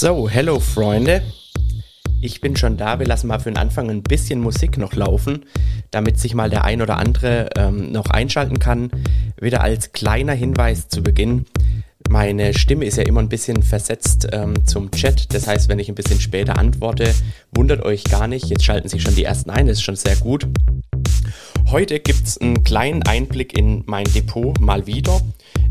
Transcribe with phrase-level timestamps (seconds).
[0.00, 1.20] So, hello Freunde.
[2.22, 2.98] Ich bin schon da.
[2.98, 5.44] Wir lassen mal für den Anfang ein bisschen Musik noch laufen,
[5.90, 8.90] damit sich mal der ein oder andere ähm, noch einschalten kann.
[9.38, 11.44] Wieder als kleiner Hinweis zu Beginn.
[12.08, 15.34] Meine Stimme ist ja immer ein bisschen versetzt ähm, zum Chat.
[15.34, 17.12] Das heißt, wenn ich ein bisschen später antworte,
[17.54, 18.46] wundert euch gar nicht.
[18.46, 19.66] Jetzt schalten sich schon die ersten ein.
[19.66, 20.46] Das ist schon sehr gut.
[21.70, 25.20] Heute gibt es einen kleinen Einblick in mein Depot mal wieder.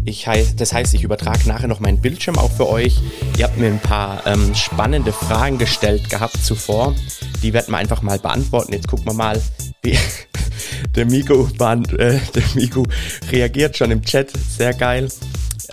[0.05, 3.01] Ich heiß, das heißt, ich übertrage nachher noch meinen Bildschirm auch für euch.
[3.37, 6.95] Ihr habt mir ein paar ähm, spannende Fragen gestellt gehabt zuvor.
[7.43, 8.71] Die werden wir einfach mal beantworten.
[8.71, 9.41] Jetzt gucken wir mal,
[9.83, 9.97] wie
[10.95, 12.85] der Migo, äh, der Migo
[13.29, 14.31] reagiert schon im Chat.
[14.57, 15.09] Sehr geil.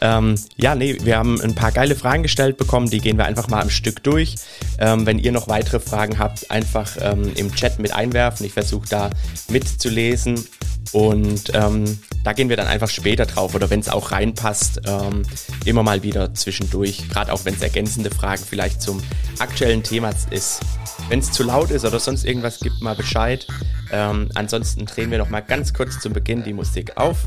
[0.00, 3.48] Ähm, ja, nee, wir haben ein paar geile Fragen gestellt bekommen, die gehen wir einfach
[3.48, 4.36] mal am Stück durch.
[4.78, 8.46] Ähm, wenn ihr noch weitere Fragen habt, einfach ähm, im Chat mit einwerfen.
[8.46, 9.10] Ich versuche da
[9.48, 10.46] mitzulesen
[10.92, 15.22] und ähm, da gehen wir dann einfach später drauf oder wenn es auch reinpasst, ähm,
[15.64, 19.02] immer mal wieder zwischendurch, gerade auch wenn es ergänzende Fragen vielleicht zum
[19.38, 20.60] aktuellen Thema ist.
[21.08, 23.46] Wenn es zu laut ist oder sonst irgendwas gibt, mal Bescheid.
[23.90, 27.26] Ähm, ansonsten drehen wir noch mal ganz kurz zum Beginn die Musik auf,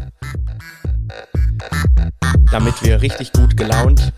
[2.52, 4.14] damit wir richtig gut gelaunt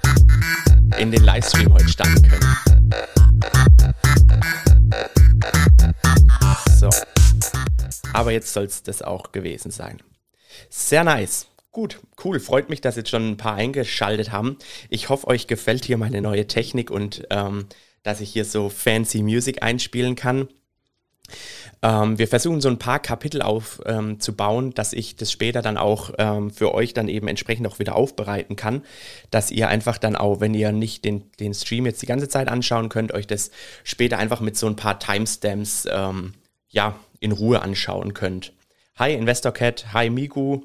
[0.97, 2.55] in den Livestream heute starten können.
[6.79, 6.89] So.
[8.13, 10.01] Aber jetzt soll es das auch gewesen sein.
[10.69, 11.47] Sehr nice.
[11.71, 12.39] Gut, cool.
[12.39, 14.57] Freut mich, dass jetzt schon ein paar eingeschaltet haben.
[14.89, 17.67] Ich hoffe, euch gefällt hier meine neue Technik und ähm,
[18.03, 20.49] dass ich hier so fancy Music einspielen kann.
[21.81, 26.11] Ähm, wir versuchen so ein paar Kapitel aufzubauen, ähm, dass ich das später dann auch
[26.17, 28.83] ähm, für euch dann eben entsprechend auch wieder aufbereiten kann,
[29.31, 32.47] dass ihr einfach dann auch, wenn ihr nicht den, den Stream jetzt die ganze Zeit
[32.47, 33.51] anschauen könnt, euch das
[33.83, 36.33] später einfach mit so ein paar Timestamps ähm,
[36.69, 38.53] ja, in Ruhe anschauen könnt.
[38.97, 40.61] Hi InvestorCat, hi Migu,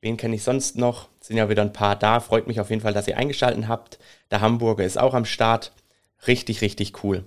[0.00, 1.08] wen kenne ich sonst noch?
[1.20, 2.20] Sind ja wieder ein paar da.
[2.20, 3.98] Freut mich auf jeden Fall, dass ihr eingeschaltet habt.
[4.30, 5.72] Der Hamburger ist auch am Start.
[6.26, 7.24] Richtig, richtig cool.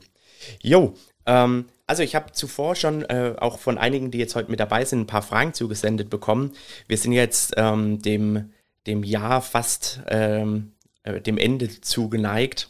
[0.62, 0.94] Jo,
[1.26, 4.86] ähm, also ich habe zuvor schon äh, auch von einigen, die jetzt heute mit dabei
[4.86, 6.54] sind, ein paar Fragen zugesendet bekommen.
[6.88, 8.52] Wir sind jetzt ähm, dem,
[8.88, 10.74] dem Jahr fast ähm,
[11.04, 12.70] äh, dem Ende zugeneigt.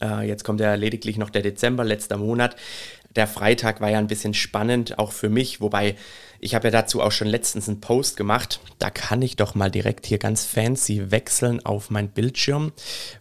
[0.00, 2.56] Äh, jetzt kommt ja lediglich noch der Dezember, letzter Monat
[3.16, 5.96] der Freitag war ja ein bisschen spannend, auch für mich, wobei
[6.44, 8.58] ich habe ja dazu auch schon letztens einen Post gemacht.
[8.80, 12.72] Da kann ich doch mal direkt hier ganz fancy wechseln auf mein Bildschirm.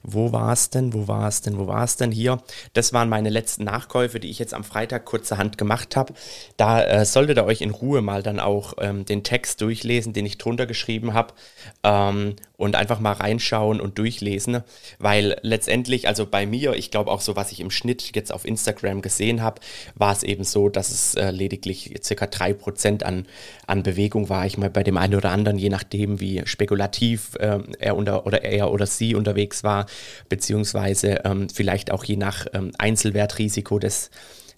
[0.02, 0.92] Wo war es denn?
[0.92, 1.60] Wo war es denn?
[1.60, 2.12] Wo war es denn?
[2.12, 2.42] Hier.
[2.74, 6.16] Das waren meine letzten Nachkäufe, die ich jetzt am Freitag kurzerhand gemacht habe.
[6.58, 10.26] Da äh, solltet ihr euch in Ruhe mal dann auch ähm, den Text durchlesen, den
[10.26, 11.36] ich drunter geschrieben habe.
[11.84, 14.62] Ähm, und einfach mal reinschauen und durchlesen,
[15.00, 18.46] weil letztendlich, also bei mir, ich glaube auch so, was ich im Schnitt jetzt auf
[18.46, 19.60] Instagram gesehen habe,
[19.96, 23.26] war es eben so, dass es äh, lediglich circa drei Prozent an,
[23.68, 24.46] an Bewegung war.
[24.46, 28.44] Ich mal bei dem einen oder anderen, je nachdem, wie spekulativ äh, er unter, oder
[28.44, 29.86] er oder sie unterwegs war,
[30.30, 34.10] beziehungsweise ähm, vielleicht auch je nach ähm, Einzelwertrisiko des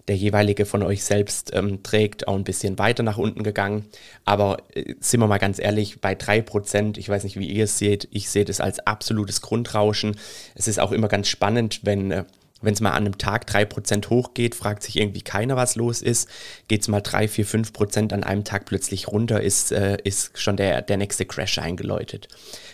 [0.07, 3.85] der jeweilige von euch selbst ähm, trägt, auch ein bisschen weiter nach unten gegangen.
[4.25, 7.77] Aber äh, sind wir mal ganz ehrlich, bei 3%, ich weiß nicht, wie ihr es
[7.77, 10.17] seht, ich sehe das als absolutes Grundrauschen.
[10.55, 12.25] Es ist auch immer ganz spannend, wenn äh,
[12.63, 16.29] wenn es mal an einem Tag 3% hochgeht, fragt sich irgendwie keiner, was los ist.
[16.67, 20.57] Geht es mal 3, 4, 5% an einem Tag plötzlich runter, ist, äh, ist schon
[20.57, 22.27] der, der nächste Crash eingeläutet.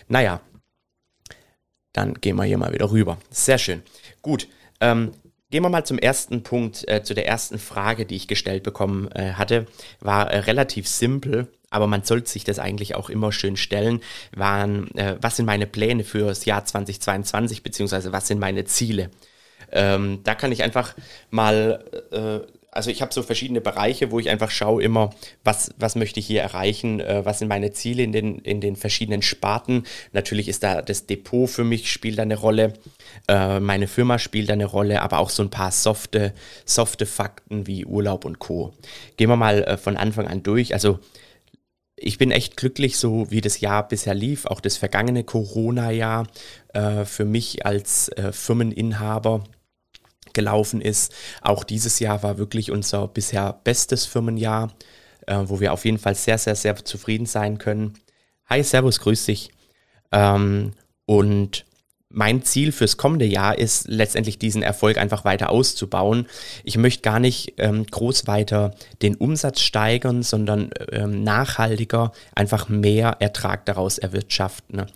[0.08, 0.40] Naja,
[1.92, 3.18] dann gehen wir hier mal wieder rüber.
[3.30, 3.82] Sehr schön.
[4.22, 4.48] Gut,
[4.80, 5.12] ähm,
[5.50, 9.10] Gehen wir mal zum ersten Punkt, äh, zu der ersten Frage, die ich gestellt bekommen
[9.10, 9.66] äh, hatte.
[9.98, 14.00] War äh, relativ simpel, aber man sollte sich das eigentlich auch immer schön stellen.
[14.32, 19.10] Waren, äh, was sind meine Pläne für das Jahr 2022, beziehungsweise was sind meine Ziele?
[19.72, 20.94] Ähm, da kann ich einfach
[21.30, 22.40] mal äh,
[22.72, 25.10] also ich habe so verschiedene Bereiche, wo ich einfach schaue immer,
[25.44, 28.76] was, was möchte ich hier erreichen, äh, was sind meine Ziele in den, in den
[28.76, 29.84] verschiedenen Sparten.
[30.12, 32.74] Natürlich ist da das Depot für mich, spielt da eine Rolle,
[33.28, 36.32] äh, meine Firma spielt da eine Rolle, aber auch so ein paar softe,
[36.64, 38.72] softe Fakten wie Urlaub und Co.
[39.16, 40.72] Gehen wir mal äh, von Anfang an durch.
[40.72, 41.00] Also
[41.96, 46.26] ich bin echt glücklich, so wie das Jahr bisher lief, auch das vergangene Corona-Jahr
[46.72, 49.44] äh, für mich als äh, Firmeninhaber
[50.32, 51.12] gelaufen ist.
[51.42, 54.72] Auch dieses Jahr war wirklich unser bisher bestes Firmenjahr,
[55.26, 57.94] äh, wo wir auf jeden Fall sehr, sehr, sehr zufrieden sein können.
[58.46, 59.50] Hi, Servus, grüß dich.
[60.12, 60.72] Ähm,
[61.06, 61.64] und
[62.12, 66.26] mein Ziel fürs kommende Jahr ist letztendlich diesen Erfolg einfach weiter auszubauen.
[66.64, 73.16] Ich möchte gar nicht ähm, groß weiter den Umsatz steigern, sondern ähm, nachhaltiger einfach mehr
[73.20, 74.78] Ertrag daraus erwirtschaften.
[74.78, 74.86] Ne?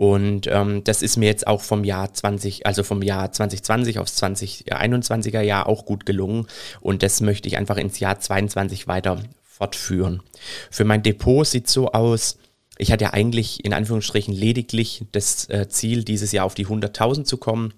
[0.00, 4.16] Und ähm, das ist mir jetzt auch vom Jahr 20, also vom Jahr 2020 aufs
[4.22, 6.46] 2021er Jahr auch gut gelungen.
[6.80, 10.22] Und das möchte ich einfach ins Jahr 22 weiter fortführen.
[10.70, 12.38] Für mein Depot sieht so aus,
[12.78, 17.24] ich hatte ja eigentlich in Anführungsstrichen lediglich das äh, Ziel, dieses Jahr auf die 100.000
[17.24, 17.74] zu kommen.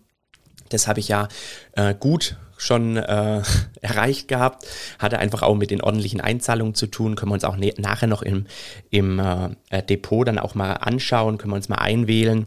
[0.68, 1.26] Das habe ich ja
[1.72, 3.42] äh, gut schon äh,
[3.80, 4.66] erreicht gehabt.
[4.98, 7.16] Hatte einfach auch mit den ordentlichen Einzahlungen zu tun.
[7.16, 8.46] Können wir uns auch ne nachher noch im,
[8.90, 12.46] im äh, Depot dann auch mal anschauen, können wir uns mal einwählen.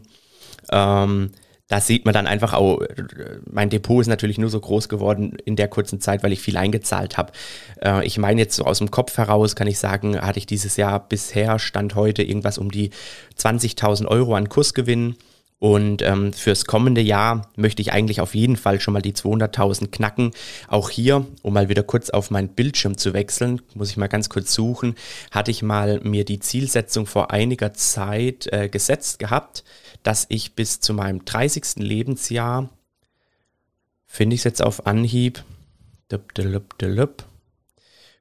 [0.70, 1.30] Ähm,
[1.68, 2.80] da sieht man dann einfach auch,
[3.50, 6.56] mein Depot ist natürlich nur so groß geworden in der kurzen Zeit, weil ich viel
[6.56, 7.32] eingezahlt habe.
[7.82, 10.76] Äh, ich meine jetzt so aus dem Kopf heraus, kann ich sagen, hatte ich dieses
[10.76, 12.90] Jahr bisher, stand heute irgendwas um die
[13.36, 15.16] 20.000 Euro an Kursgewinn.
[15.58, 19.90] Und ähm, fürs kommende Jahr möchte ich eigentlich auf jeden Fall schon mal die 200.000
[19.90, 20.32] knacken.
[20.68, 24.28] Auch hier, um mal wieder kurz auf meinen Bildschirm zu wechseln, muss ich mal ganz
[24.28, 24.96] kurz suchen,
[25.30, 29.64] hatte ich mal mir die Zielsetzung vor einiger Zeit äh, gesetzt gehabt,
[30.02, 31.76] dass ich bis zu meinem 30.
[31.76, 32.68] Lebensjahr,
[34.06, 35.42] finde ich es jetzt auf Anhieb,
[36.08, 37.24] dup, dup, dup,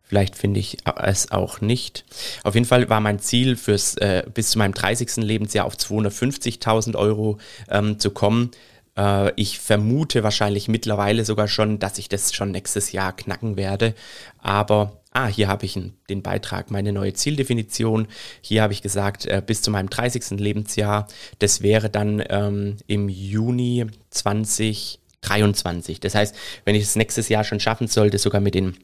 [0.08, 2.06] Vielleicht finde ich es auch nicht.
[2.44, 5.18] Auf jeden Fall war mein Ziel, fürs, äh, bis zu meinem 30.
[5.18, 8.52] Lebensjahr auf 250.000 Euro ähm, zu kommen.
[8.96, 13.96] Äh, ich vermute wahrscheinlich mittlerweile sogar schon, dass ich das schon nächstes Jahr knacken werde.
[14.38, 15.80] Aber, ah, hier habe ich
[16.10, 18.08] den Beitrag, meine neue Zieldefinition.
[18.42, 20.40] Hier habe ich gesagt, äh, bis zu meinem 30.
[20.40, 21.08] Lebensjahr.
[21.40, 26.00] Das wäre dann ähm, im Juni 2023.
[26.00, 28.78] Das heißt, wenn ich es nächstes Jahr schon schaffen sollte, sogar mit den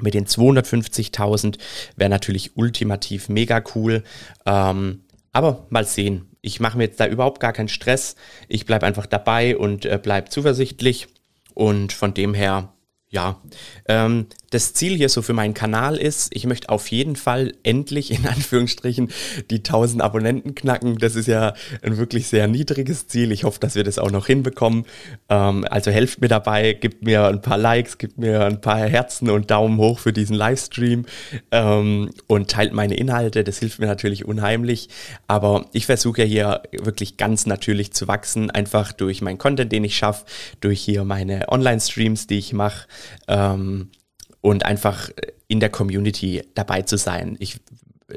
[0.00, 1.58] mit den 250.000
[1.96, 4.02] wäre natürlich ultimativ mega cool.
[4.44, 6.30] Ähm, aber mal sehen.
[6.40, 8.16] Ich mache mir jetzt da überhaupt gar keinen Stress.
[8.48, 11.08] Ich bleibe einfach dabei und äh, bleibe zuversichtlich.
[11.54, 12.72] Und von dem her,
[13.08, 13.40] ja,
[13.88, 18.10] ähm, das Ziel hier so für meinen Kanal ist, ich möchte auf jeden Fall endlich
[18.12, 19.10] in Anführungsstrichen
[19.50, 20.98] die 1000 Abonnenten knacken.
[20.98, 23.32] Das ist ja ein wirklich sehr niedriges Ziel.
[23.32, 24.84] Ich hoffe, dass wir das auch noch hinbekommen.
[25.28, 29.30] Ähm, also helft mir dabei, gebt mir ein paar Likes, gebt mir ein paar Herzen
[29.30, 31.06] und Daumen hoch für diesen Livestream
[31.50, 33.42] ähm, und teilt meine Inhalte.
[33.42, 34.88] Das hilft mir natürlich unheimlich.
[35.26, 39.84] Aber ich versuche ja hier wirklich ganz natürlich zu wachsen, einfach durch meinen Content, den
[39.84, 40.24] ich schaffe,
[40.60, 42.86] durch hier meine Online-Streams, die ich mache.
[43.28, 43.90] Ähm,
[44.46, 45.10] und einfach
[45.48, 47.34] in der Community dabei zu sein.
[47.40, 47.58] Ich,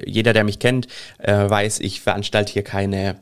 [0.06, 0.88] jeder, der mich kennt,
[1.18, 3.20] äh, weiß, ich veranstalte hier keine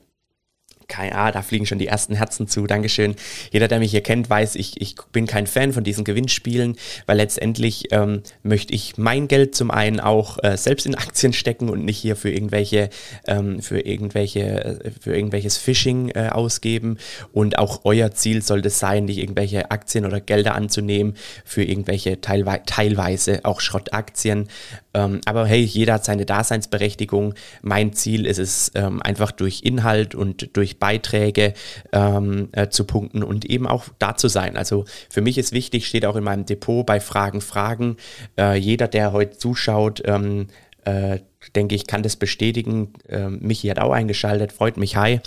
[0.88, 3.16] kein, ah, da fliegen schon die ersten Herzen zu, Dankeschön.
[3.52, 7.18] Jeder, der mich hier kennt, weiß, ich, ich bin kein Fan von diesen Gewinnspielen, weil
[7.18, 11.84] letztendlich ähm, möchte ich mein Geld zum einen auch äh, selbst in Aktien stecken und
[11.84, 12.90] nicht hier für irgendwelche,
[13.28, 14.40] ähm, für irgendwelche,
[14.86, 16.98] äh, für irgendwelches Phishing äh, ausgeben.
[17.34, 22.62] Und auch euer Ziel sollte sein, nicht irgendwelche Aktien oder Gelder anzunehmen für irgendwelche teilwe
[22.66, 24.48] teilweise auch Schrottaktien.
[24.98, 27.36] Ähm, aber hey, jeder hat seine Daseinsberechtigung.
[27.62, 31.54] Mein Ziel ist es, ähm, einfach durch Inhalt und durch Beiträge
[31.92, 34.58] ähm, äh, zu punkten und eben auch da zu sein.
[34.58, 37.98] Also für mich ist wichtig, steht auch in meinem Depot bei Fragen, Fragen.
[38.40, 40.48] Äh, jeder, der heute zuschaut, ähm,
[40.84, 41.20] äh,
[41.56, 42.94] denke ich, kann das bestätigen.
[43.08, 45.20] Äh, Michi hat auch eingeschaltet, freut mich, hi.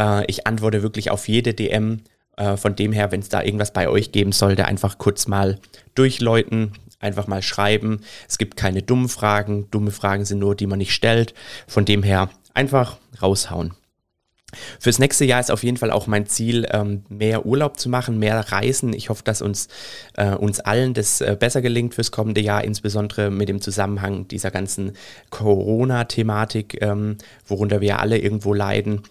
[0.00, 2.00] Äh, ich antworte wirklich auf jede DM.
[2.38, 5.58] Äh, von dem her, wenn es da irgendwas bei euch geben sollte, einfach kurz mal
[5.94, 8.02] durchläuten, einfach mal schreiben.
[8.28, 9.68] Es gibt keine dummen Fragen.
[9.70, 11.34] Dumme Fragen sind nur, die man nicht stellt.
[11.66, 13.74] Von dem her einfach raushauen.
[14.78, 18.18] Fürs nächste Jahr ist auf jeden Fall auch mein Ziel, ähm, mehr Urlaub zu machen,
[18.18, 18.92] mehr Reisen.
[18.92, 19.68] Ich hoffe, dass uns,
[20.16, 24.50] äh, uns allen das äh, besser gelingt fürs kommende Jahr, insbesondere mit dem Zusammenhang dieser
[24.50, 24.92] ganzen
[25.30, 29.02] Corona-Thematik, ähm, worunter wir alle irgendwo leiden.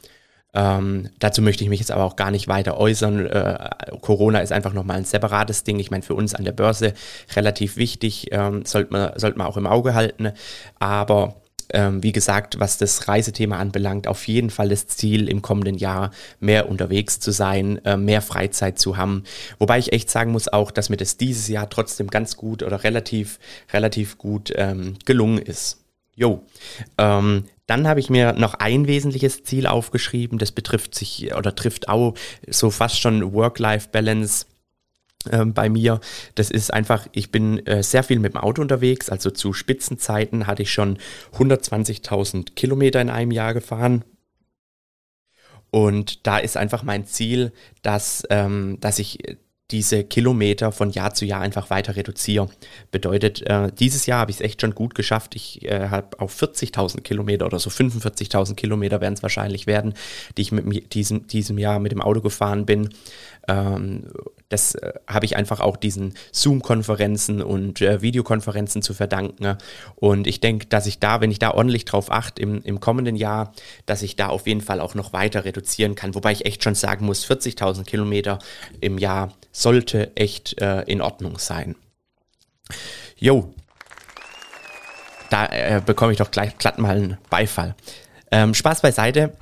[0.53, 3.25] Ähm, dazu möchte ich mich jetzt aber auch gar nicht weiter äußern.
[3.27, 3.69] Äh,
[4.01, 5.79] Corona ist einfach nochmal ein separates Ding.
[5.79, 6.93] Ich meine, für uns an der Börse
[7.35, 10.31] relativ wichtig, ähm, sollte, man, sollte man auch im Auge halten.
[10.79, 11.35] Aber
[11.71, 16.11] ähm, wie gesagt, was das Reisethema anbelangt, auf jeden Fall das Ziel im kommenden Jahr
[16.39, 19.23] mehr unterwegs zu sein, äh, mehr Freizeit zu haben.
[19.59, 22.83] Wobei ich echt sagen muss auch, dass mir das dieses Jahr trotzdem ganz gut oder
[22.83, 23.39] relativ,
[23.71, 25.77] relativ gut ähm, gelungen ist.
[26.19, 26.43] Jo,
[26.97, 31.87] ähm, dann habe ich mir noch ein wesentliches Ziel aufgeschrieben, das betrifft sich oder trifft
[31.87, 32.13] auch
[32.45, 34.45] so fast schon Work-Life-Balance
[35.31, 36.01] ähm, bei mir.
[36.35, 40.45] Das ist einfach, ich bin äh, sehr viel mit dem Auto unterwegs, also zu Spitzenzeiten
[40.45, 40.97] hatte ich schon
[41.37, 44.03] 120.000 Kilometer in einem Jahr gefahren.
[45.71, 49.19] Und da ist einfach mein Ziel, dass, ähm, dass ich
[49.71, 52.49] diese Kilometer von Jahr zu Jahr einfach weiter reduziere.
[52.91, 55.35] Bedeutet, äh, dieses Jahr habe ich es echt schon gut geschafft.
[55.35, 59.93] Ich äh, habe auf 40.000 Kilometer oder so 45.000 Kilometer werden es wahrscheinlich werden,
[60.37, 62.89] die ich mit diesem, diesem Jahr mit dem Auto gefahren bin.
[63.47, 64.05] Ähm,
[64.49, 69.57] das äh, habe ich einfach auch diesen Zoom-Konferenzen und äh, Videokonferenzen zu verdanken.
[69.95, 73.15] Und ich denke, dass ich da, wenn ich da ordentlich drauf achte im, im kommenden
[73.15, 73.53] Jahr,
[73.85, 76.15] dass ich da auf jeden Fall auch noch weiter reduzieren kann.
[76.15, 78.39] Wobei ich echt schon sagen muss, 40.000 Kilometer
[78.81, 81.75] im Jahr sollte echt äh, in Ordnung sein.
[83.17, 83.53] Jo,
[85.29, 87.75] da äh, bekomme ich doch gleich glatt mal einen Beifall.
[88.31, 89.33] Ähm, Spaß beiseite.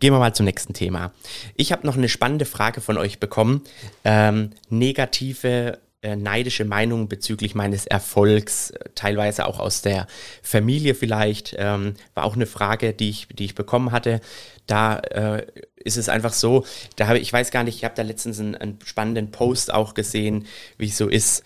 [0.00, 1.12] Gehen wir mal zum nächsten Thema.
[1.56, 3.62] Ich habe noch eine spannende Frage von euch bekommen.
[4.04, 10.06] Ähm, negative äh, neidische Meinungen bezüglich meines Erfolgs, teilweise auch aus der
[10.42, 14.20] Familie vielleicht, ähm, war auch eine Frage, die ich, die ich bekommen hatte.
[14.66, 16.64] Da äh, ist es einfach so,
[16.94, 19.94] da habe ich weiß gar nicht, ich habe da letztens einen, einen, spannenden Post auch
[19.94, 21.42] gesehen, wie es so ist,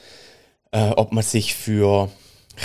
[0.72, 2.10] äh, ob man sich für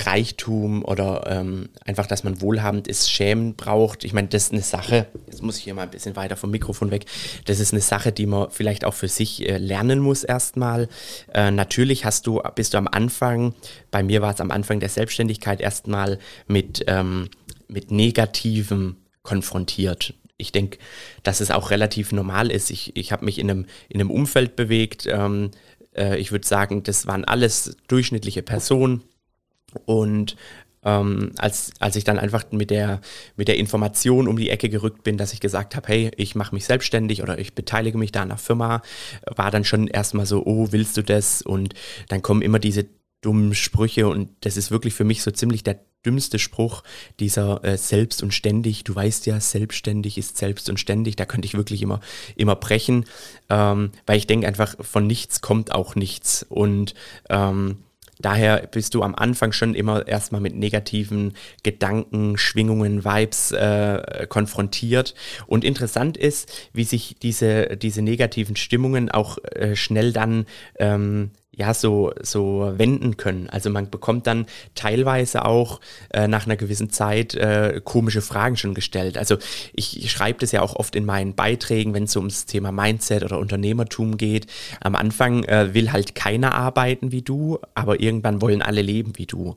[0.06, 4.04] Reichtum oder ähm, einfach, dass man wohlhabend ist, schämen braucht.
[4.04, 6.52] Ich meine, das ist eine Sache, jetzt muss ich hier mal ein bisschen weiter vom
[6.52, 7.06] Mikrofon weg,
[7.46, 10.90] das ist eine Sache, die man vielleicht auch für sich äh, lernen muss erstmal.
[11.34, 13.54] Äh, natürlich hast du, bist du am Anfang,
[13.90, 17.30] bei mir war es am Anfang der Selbstständigkeit erstmal mit, ähm,
[17.68, 20.14] mit Negativem konfrontiert.
[20.38, 20.78] Ich denke,
[21.24, 22.70] dass es auch relativ normal ist.
[22.70, 25.08] Ich, ich habe mich in einem, in einem Umfeld bewegt.
[25.10, 25.52] Ähm,
[25.96, 29.02] äh, ich würde sagen, das waren alles durchschnittliche Personen
[29.86, 30.36] und
[30.84, 33.02] ähm, als, als ich dann einfach mit der,
[33.36, 36.56] mit der Information um die Ecke gerückt bin, dass ich gesagt habe, hey, ich mache
[36.56, 38.82] mich selbstständig oder ich beteilige mich da an einer Firma,
[39.26, 41.42] war dann schon erstmal so, oh, willst du das?
[41.42, 41.74] Und
[42.08, 42.86] dann kommen immer diese
[43.22, 46.84] dummen Sprüche und das ist wirklich für mich so ziemlich der dümmste Spruch,
[47.20, 51.48] dieser äh, selbst und ständig, du weißt ja, selbstständig ist selbst und ständig, da könnte
[51.48, 52.00] ich wirklich immer,
[52.36, 53.06] immer brechen,
[53.50, 56.46] ähm, weil ich denke einfach, von nichts kommt auch nichts.
[56.48, 56.94] Und
[57.30, 57.80] ähm,
[58.20, 61.34] Daher bist du am Anfang schon immer erstmal mit negativen
[61.64, 65.14] Gedanken, Schwingungen, Vibes äh, konfrontiert.
[65.46, 70.46] Und interessant ist, wie sich diese, diese negativen Stimmungen auch äh, schnell dann
[70.80, 73.50] ähm, ja, so, so wenden können.
[73.50, 74.46] Also man bekommt dann
[74.76, 75.82] teilweise auch
[76.14, 79.18] äh, nach einer gewissen Zeit äh, komische Fragen schon gestellt.
[79.18, 79.38] Also
[79.74, 82.72] ich, ich schreibe das ja auch oft in meinen Beiträgen, wenn es so ums Thema
[82.72, 84.46] Mindset oder Unternehmertum geht.
[84.82, 89.26] Am Anfang äh, will halt keiner arbeiten wie du, aber irgendwann wollen alle leben wie
[89.26, 89.56] du.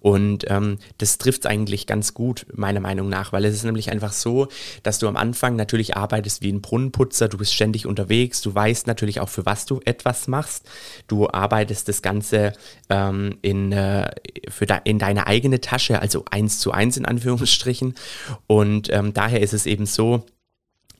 [0.00, 4.12] Und ähm, das trifft eigentlich ganz gut, meiner Meinung nach, weil es ist nämlich einfach
[4.12, 4.48] so,
[4.84, 8.86] dass du am Anfang natürlich arbeitest wie ein Brunnenputzer, du bist ständig unterwegs, du weißt
[8.86, 10.66] natürlich auch, für was du etwas machst.
[11.08, 12.52] Du arbeitest das Ganze
[12.88, 14.10] ähm, in, äh,
[14.48, 17.94] für de in deine eigene Tasche, also eins zu eins in Anführungsstrichen.
[18.46, 20.24] Und ähm, daher ist es eben so,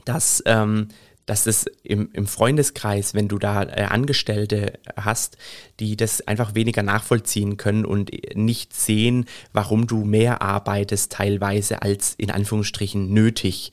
[0.05, 0.89] dass ähm,
[1.27, 5.37] dass es im, im Freundeskreis, wenn du da äh, Angestellte hast,
[5.79, 12.15] die das einfach weniger nachvollziehen können und nicht sehen, warum du mehr arbeitest teilweise als
[12.15, 13.73] in Anführungsstrichen nötig.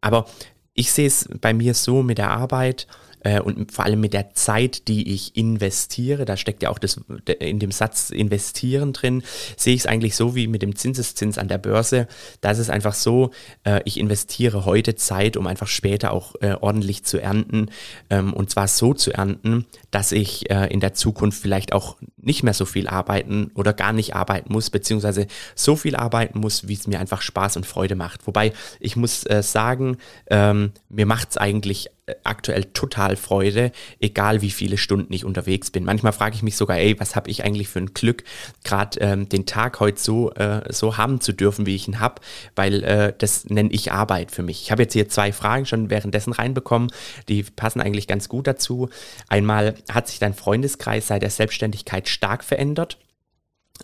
[0.00, 0.26] Aber
[0.74, 2.86] ich sehe es bei mir so mit der Arbeit,
[3.24, 7.00] äh, und vor allem mit der Zeit, die ich investiere, da steckt ja auch das
[7.38, 9.22] in dem Satz investieren drin,
[9.56, 12.08] sehe ich es eigentlich so wie mit dem Zinseszins an der Börse.
[12.40, 13.30] Da ist es einfach so,
[13.64, 17.66] äh, ich investiere heute Zeit, um einfach später auch äh, ordentlich zu ernten
[18.10, 22.42] ähm, und zwar so zu ernten, dass ich äh, in der Zukunft vielleicht auch nicht
[22.42, 26.74] mehr so viel arbeiten oder gar nicht arbeiten muss, beziehungsweise so viel arbeiten muss, wie
[26.74, 28.26] es mir einfach Spaß und Freude macht.
[28.26, 29.96] Wobei ich muss äh, sagen,
[30.28, 31.90] ähm, mir macht es eigentlich
[32.24, 35.84] aktuell total Freude, egal wie viele Stunden ich unterwegs bin.
[35.84, 38.24] Manchmal frage ich mich sogar, ey, was habe ich eigentlich für ein Glück,
[38.64, 42.20] gerade ähm, den Tag heute so, äh, so haben zu dürfen, wie ich ihn habe,
[42.56, 44.62] weil äh, das nenne ich Arbeit für mich.
[44.62, 46.90] Ich habe jetzt hier zwei Fragen schon währenddessen reinbekommen,
[47.28, 48.88] die passen eigentlich ganz gut dazu.
[49.28, 52.98] Einmal, hat sich dein Freundeskreis seit der Selbstständigkeit stark verändert?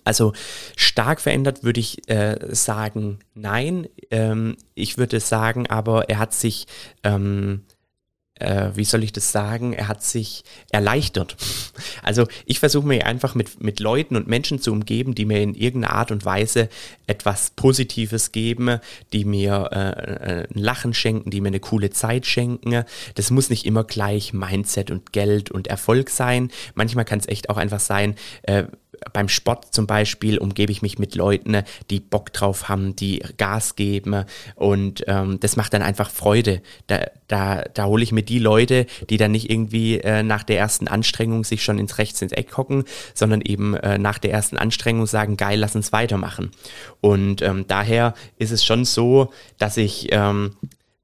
[0.05, 0.33] Also
[0.77, 3.89] stark verändert würde ich äh, sagen, nein.
[4.11, 6.67] Ähm, ich würde sagen, aber er hat sich
[7.05, 7.65] ähm,
[8.39, 11.37] äh, wie soll ich das sagen, er hat sich erleichtert.
[12.03, 15.55] Also ich versuche mir einfach mit, mit Leuten und Menschen zu umgeben, die mir in
[15.55, 16.69] irgendeiner Art und Weise
[17.07, 18.79] etwas Positives geben,
[19.13, 22.85] die mir äh, ein Lachen schenken, die mir eine coole Zeit schenken.
[23.15, 26.51] Das muss nicht immer gleich Mindset und Geld und Erfolg sein.
[26.75, 28.65] Manchmal kann es echt auch einfach sein, äh,
[29.13, 33.77] beim Sport zum Beispiel umgebe ich mich mit Leuten, die Bock drauf haben, die Gas
[33.77, 34.25] geben
[34.55, 36.63] und ähm, das macht dann einfach Freude.
[36.87, 40.59] Da, da, da hole ich mir die Leute, die dann nicht irgendwie äh, nach der
[40.59, 44.57] ersten Anstrengung sich schon ins Rechts ins Eck hocken, sondern eben äh, nach der ersten
[44.57, 46.51] Anstrengung sagen, geil, lass uns weitermachen.
[47.01, 50.57] Und ähm, daher ist es schon so, dass ich ähm,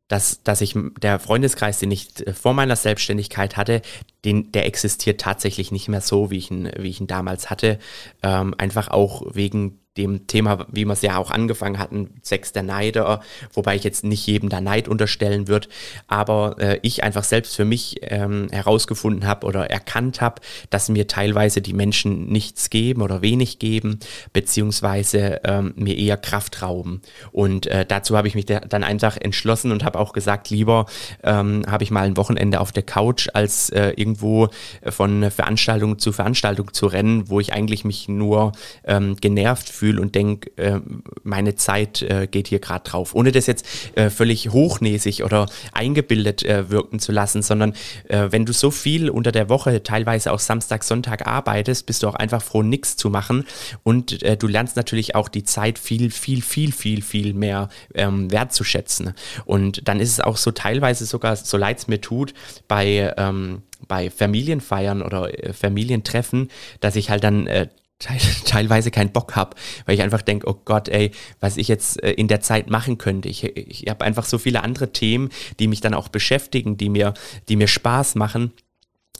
[0.08, 3.82] dass, dass ich der Freundeskreis, den ich äh, vor meiner Selbstständigkeit hatte,
[4.25, 7.78] den, der existiert tatsächlich nicht mehr so, wie ich ihn, wie ich ihn damals hatte.
[8.23, 12.65] Ähm, einfach auch wegen dem Thema, wie wir es ja auch angefangen hatten, Sex der
[12.65, 13.21] Neider,
[13.53, 15.69] wobei ich jetzt nicht jedem da Neid unterstellen würde,
[16.09, 21.07] aber äh, ich einfach selbst für mich ähm, herausgefunden habe oder erkannt habe, dass mir
[21.07, 24.01] teilweise die Menschen nichts geben oder wenig geben,
[24.33, 27.01] beziehungsweise ähm, mir eher Kraft rauben.
[27.31, 30.87] Und äh, dazu habe ich mich dann einfach entschlossen und habe auch gesagt, lieber
[31.23, 34.49] ähm, habe ich mal ein Wochenende auf der Couch, als äh, irgendwo
[34.89, 38.53] von Veranstaltung zu Veranstaltung zu rennen, wo ich eigentlich mich nur
[38.85, 40.81] ähm, genervt fühle Gefühl und denke, äh,
[41.23, 43.14] meine Zeit äh, geht hier gerade drauf.
[43.14, 47.75] Ohne das jetzt äh, völlig hochnäsig oder eingebildet äh, wirken zu lassen, sondern
[48.09, 52.09] äh, wenn du so viel unter der Woche, teilweise auch Samstag, Sonntag arbeitest, bist du
[52.09, 53.45] auch einfach froh, nichts zu machen.
[53.83, 58.31] Und äh, du lernst natürlich auch die Zeit viel, viel, viel, viel, viel mehr ähm,
[58.31, 59.12] wertzuschätzen.
[59.45, 62.33] Und dann ist es auch so teilweise sogar, so leid es mir tut,
[62.69, 66.49] bei ähm, bei Familienfeiern oder äh, Familientreffen,
[66.81, 67.69] dass ich halt dann äh,
[68.45, 72.13] teilweise keinen Bock habe, weil ich einfach denke, oh Gott, ey, was ich jetzt äh,
[72.13, 73.29] in der Zeit machen könnte.
[73.29, 77.15] Ich, ich habe einfach so viele andere Themen, die mich dann auch beschäftigen, die mir,
[77.49, 78.53] die mir Spaß machen,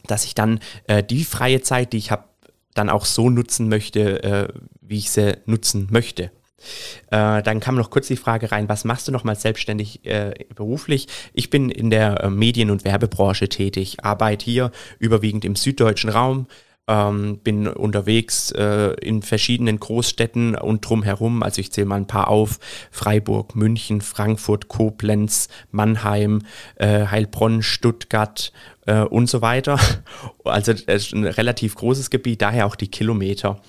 [0.07, 2.25] dass ich dann äh, die freie Zeit, die ich habe,
[2.75, 4.49] dann auch so nutzen möchte, äh,
[4.81, 6.31] wie ich sie nutzen möchte.
[7.11, 11.07] Äh, dann kam noch kurz die Frage rein, was machst du nochmal selbstständig äh, beruflich?
[11.33, 16.47] Ich bin in der äh, Medien- und Werbebranche tätig, arbeite hier überwiegend im süddeutschen Raum,
[16.87, 21.43] ähm, bin unterwegs äh, in verschiedenen Großstädten und drumherum.
[21.43, 22.59] Also ich zähle mal ein paar auf.
[22.91, 26.43] Freiburg, München, Frankfurt, Koblenz, Mannheim,
[26.77, 28.53] äh, Heilbronn, Stuttgart
[28.87, 29.79] äh, und so weiter.
[30.45, 33.63] Also ist ein relativ großes Gebiet, daher auch die Kilometer.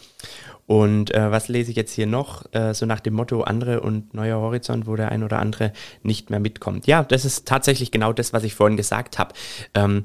[0.67, 2.45] Und äh, was lese ich jetzt hier noch?
[2.53, 5.71] Äh, so nach dem Motto andere und neuer Horizont, wo der ein oder andere
[6.03, 6.87] nicht mehr mitkommt.
[6.87, 9.33] Ja, das ist tatsächlich genau das, was ich vorhin gesagt habe.
[9.73, 10.03] Ähm,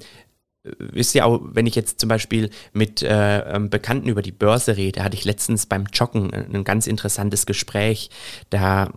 [0.79, 4.77] wisst ihr auch, wenn ich jetzt zum Beispiel mit äh, ähm, Bekannten über die Börse
[4.77, 8.11] rede, hatte ich letztens beim Joggen ein ganz interessantes Gespräch.
[8.51, 8.91] Da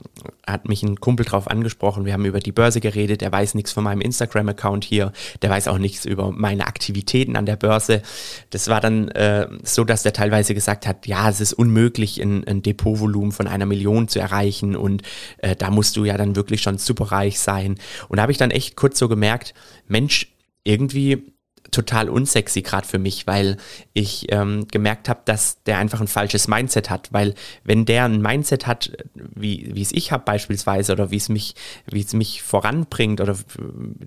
[0.46, 2.06] hat mich ein Kumpel drauf angesprochen.
[2.06, 3.22] Wir haben über die Börse geredet.
[3.22, 5.12] Der weiß nichts von meinem Instagram-Account hier.
[5.42, 8.02] Der weiß auch nichts über meine Aktivitäten an der Börse.
[8.50, 12.46] Das war dann äh, so, dass der teilweise gesagt hat, ja, es ist unmöglich, ein,
[12.48, 15.02] ein Depotvolumen von einer Million zu erreichen und
[15.38, 17.76] äh, da musst du ja dann wirklich schon superreich sein.
[18.10, 19.54] Und da habe ich dann echt kurz so gemerkt,
[19.88, 21.33] Mensch, irgendwie
[21.74, 23.58] total unsexy gerade für mich, weil
[23.94, 27.12] ich ähm, gemerkt habe, dass der einfach ein falsches Mindset hat.
[27.12, 31.30] Weil wenn der ein Mindset hat, wie, wie es ich habe beispielsweise oder wie es
[31.30, 33.38] mich, wie es mich voranbringt oder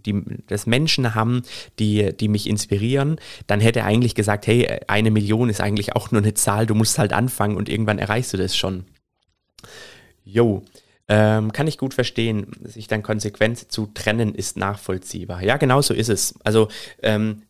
[0.07, 1.43] die das Menschen haben,
[1.79, 6.11] die, die mich inspirieren, dann hätte er eigentlich gesagt, hey, eine Million ist eigentlich auch
[6.11, 8.85] nur eine Zahl, du musst halt anfangen und irgendwann erreichst du das schon.
[10.25, 10.63] Jo.
[11.09, 15.43] Ähm, kann ich gut verstehen, sich dann konsequent zu trennen ist nachvollziehbar.
[15.43, 16.35] Ja, genau so ist es.
[16.43, 16.69] Also
[17.01, 17.43] ähm,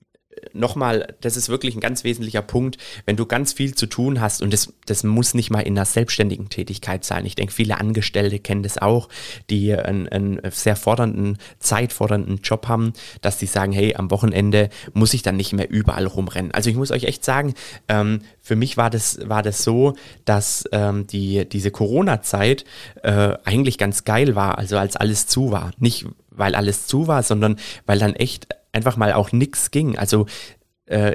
[0.53, 4.43] nochmal, das ist wirklich ein ganz wesentlicher Punkt, wenn du ganz viel zu tun hast
[4.43, 7.27] und das, das muss nicht mal in einer selbstständigen Tätigkeit sein.
[7.27, 9.09] Ich denke, viele Angestellte kennen das auch,
[9.51, 15.15] die einen, einen sehr fordernden, zeitfordernden Job haben, dass die sagen, hey, am Wochenende muss
[15.15, 16.53] ich dann nicht mehr überall rumrennen.
[16.53, 17.55] Also ich muss euch echt sagen,
[17.89, 19.95] ähm, für mich war das, war das so,
[20.25, 22.65] dass ähm, die, diese Corona-Zeit
[23.03, 25.73] äh, eigentlich ganz geil war, also als alles zu war.
[25.79, 29.99] Nicht weil alles zu war, sondern weil dann echt einfach mal auch nichts ging.
[29.99, 30.27] Also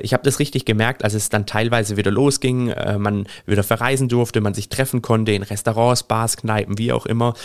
[0.02, 4.10] ich habe das richtig gemerkt, als es dann teilweise wieder losging, äh, man wieder verreisen
[4.10, 7.36] durfte, man sich treffen konnte in Restaurants, Bars, Kneipen, wie auch immer,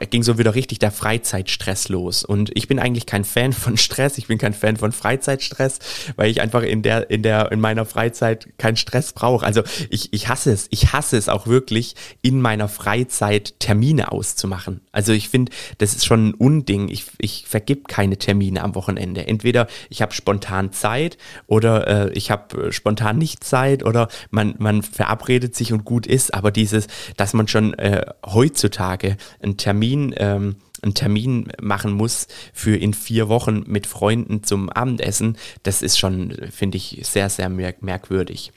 [0.00, 2.24] äh, ging so wieder richtig der Freizeitstress los.
[2.24, 5.78] Und ich bin eigentlich kein Fan von Stress, ich bin kein Fan von Freizeitstress,
[6.16, 9.46] weil ich einfach in der, in der, in meiner Freizeit keinen Stress brauche.
[9.46, 14.80] Also ich, ich hasse es, ich hasse es auch wirklich, in meiner Freizeit Termine auszumachen.
[14.90, 16.88] Also ich finde, das ist schon ein Unding.
[16.88, 19.26] Ich, ich vergib keine Termine am Wochenende.
[19.28, 24.08] Entweder ich habe spontan Zeit oder oder äh, ich habe äh, spontan nicht Zeit oder
[24.30, 29.56] man, man verabredet sich und gut ist, aber dieses, dass man schon äh, heutzutage einen
[29.56, 35.82] Termin ähm, einen Termin machen muss für in vier Wochen mit Freunden zum Abendessen, das
[35.82, 38.52] ist schon, finde ich, sehr, sehr merkwürdig.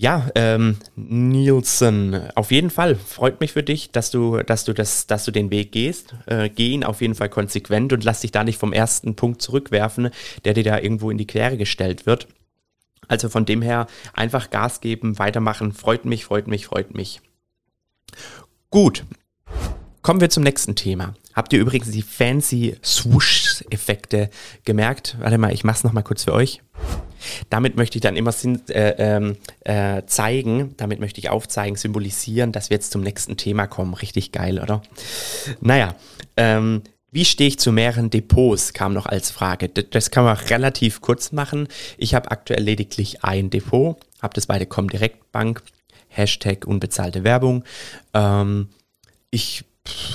[0.00, 5.06] Ja, ähm, Nielsen, auf jeden Fall freut mich für dich, dass du, dass du das,
[5.06, 6.14] dass du den Weg gehst.
[6.24, 9.42] Äh, geh ihn auf jeden Fall konsequent und lass dich da nicht vom ersten Punkt
[9.42, 10.08] zurückwerfen,
[10.46, 12.28] der dir da irgendwo in die Quere gestellt wird.
[13.08, 15.74] Also von dem her einfach Gas geben, weitermachen.
[15.74, 17.20] Freut mich, freut mich, freut mich.
[18.70, 19.04] Gut.
[20.00, 21.12] Kommen wir zum nächsten Thema.
[21.34, 24.30] Habt ihr übrigens die fancy Swoosh-Effekte
[24.64, 25.16] gemerkt?
[25.20, 26.60] Warte mal, ich mach's nochmal kurz für euch.
[27.50, 32.70] Damit möchte ich dann immer äh, ähm, äh, zeigen, damit möchte ich aufzeigen, symbolisieren, dass
[32.70, 33.94] wir jetzt zum nächsten Thema kommen.
[33.94, 34.82] Richtig geil, oder?
[35.60, 35.94] Naja,
[36.36, 39.68] ähm, wie stehe ich zu mehreren Depots, kam noch als Frage.
[39.68, 41.68] Das kann man relativ kurz machen.
[41.98, 45.62] Ich habe aktuell lediglich ein Depot, habe das bei der Comdirect Bank,
[46.08, 47.64] Hashtag unbezahlte Werbung.
[48.14, 48.68] Ähm,
[49.30, 49.64] ich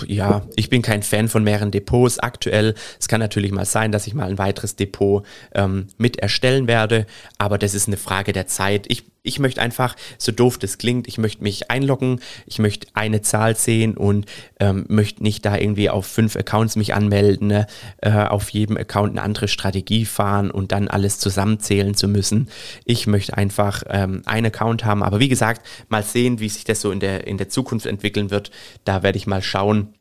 [0.08, 2.76] ja, ich bin kein Fan von mehreren Depots aktuell.
[3.00, 7.06] Es kann natürlich mal sein, dass ich mal ein weiteres Depot ähm, mit erstellen werde,
[7.38, 8.86] aber das ist eine Frage der Zeit.
[8.90, 13.22] Ich ich möchte einfach, so doof das klingt, ich möchte mich einloggen, ich möchte eine
[13.22, 14.26] Zahl sehen und
[14.60, 17.68] ähm, möchte nicht da irgendwie auf fünf Accounts mich anmelden, ne?
[18.02, 22.50] äh, auf jedem Account eine andere Strategie fahren und dann alles zusammenzählen zu müssen.
[22.86, 26.82] Ich möchte einfach ähm, einen Account haben, aber wie gesagt, mal sehen, wie sich das
[26.82, 28.52] so in der, in der Zukunft entwickeln wird.
[28.84, 29.94] Da werde ich mal schauen.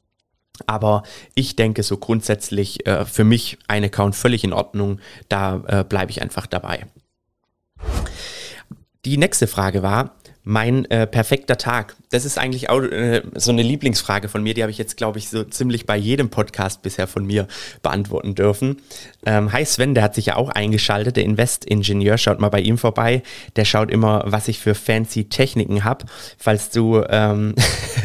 [0.66, 1.02] Aber
[1.34, 5.00] ich denke so grundsätzlich äh, für mich ein Account völlig in Ordnung.
[5.28, 6.86] Da äh, bleibe ich einfach dabei.
[9.04, 11.96] Die nächste Frage war, mein äh, perfekter Tag.
[12.10, 15.18] Das ist eigentlich auch äh, so eine Lieblingsfrage von mir, die habe ich jetzt, glaube
[15.18, 17.48] ich, so ziemlich bei jedem Podcast bisher von mir
[17.82, 18.76] beantworten dürfen.
[19.24, 22.76] Ähm, hi Sven, der hat sich ja auch eingeschaltet, der Invest-Ingenieur, schaut mal bei ihm
[22.76, 23.22] vorbei.
[23.56, 26.04] Der schaut immer, was ich für fancy Techniken habe.
[26.36, 27.54] Falls du, ähm,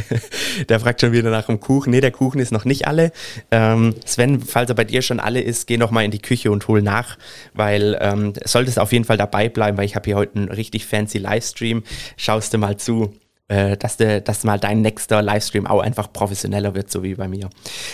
[0.69, 1.91] der fragt schon wieder nach dem Kuchen.
[1.91, 3.11] Nee, der Kuchen ist noch nicht alle.
[3.51, 6.51] Ähm, Sven, falls er bei dir schon alle ist, geh noch mal in die Küche
[6.51, 7.17] und hol nach,
[7.53, 10.85] weil ähm, solltest auf jeden Fall dabei bleiben, weil ich habe hier heute einen richtig
[10.85, 11.83] fancy Livestream.
[12.29, 13.11] Schaust du mal zu
[13.49, 17.27] äh, dass, de, dass mal dein nächster Livestream auch einfach professioneller wird, so wie bei
[17.27, 17.49] mir.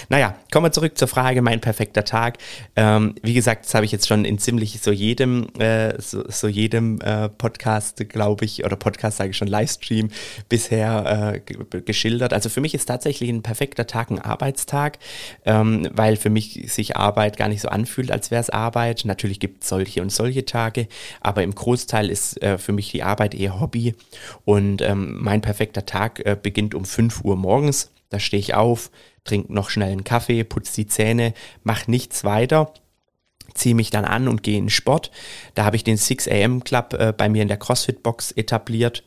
[0.10, 2.38] Naja, kommen wir zurück zur Frage, mein perfekter Tag.
[2.76, 6.48] Ähm, wie gesagt, das habe ich jetzt schon in ziemlich so jedem, äh, so, so,
[6.48, 10.10] jedem äh, Podcast, glaube ich, oder Podcast sage ich schon, Livestream
[10.50, 12.34] bisher äh, geschildert.
[12.34, 15.00] Also für mich ist tatsächlich ein perfekter Tag ein Arbeitstag,
[15.46, 19.04] ähm, weil für mich sich Arbeit gar nicht so anfühlt, als wäre es Arbeit.
[19.06, 20.88] Natürlich gibt es solche und solche Tage,
[21.22, 23.96] aber im Großteil ist äh, für mich die Arbeit eher Hobby
[24.44, 27.92] und ähm, mein perfekter Tag äh, beginnt um 5 Uhr morgens.
[28.10, 28.92] Da stehe ich auf,
[29.24, 32.74] trinke noch schnell einen Kaffee, putze die Zähne, mache nichts weiter
[33.54, 35.12] ziehe mich dann an und gehe in Sport.
[35.54, 39.04] Da habe ich den 6 AM Club äh, bei mir in der CrossFit Box etabliert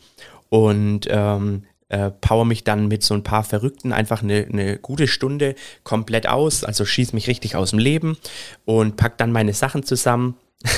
[0.48, 5.06] und ähm, äh, power mich dann mit so ein paar Verrückten einfach eine, eine gute
[5.06, 8.18] Stunde komplett aus, also schieße mich richtig aus dem Leben
[8.64, 10.34] und pack dann meine Sachen zusammen.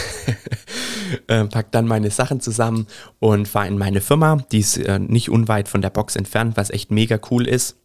[1.26, 2.86] äh, pack dann meine Sachen zusammen
[3.18, 4.38] und fahre in meine Firma.
[4.52, 7.76] Die ist äh, nicht unweit von der Box entfernt, was echt mega cool ist.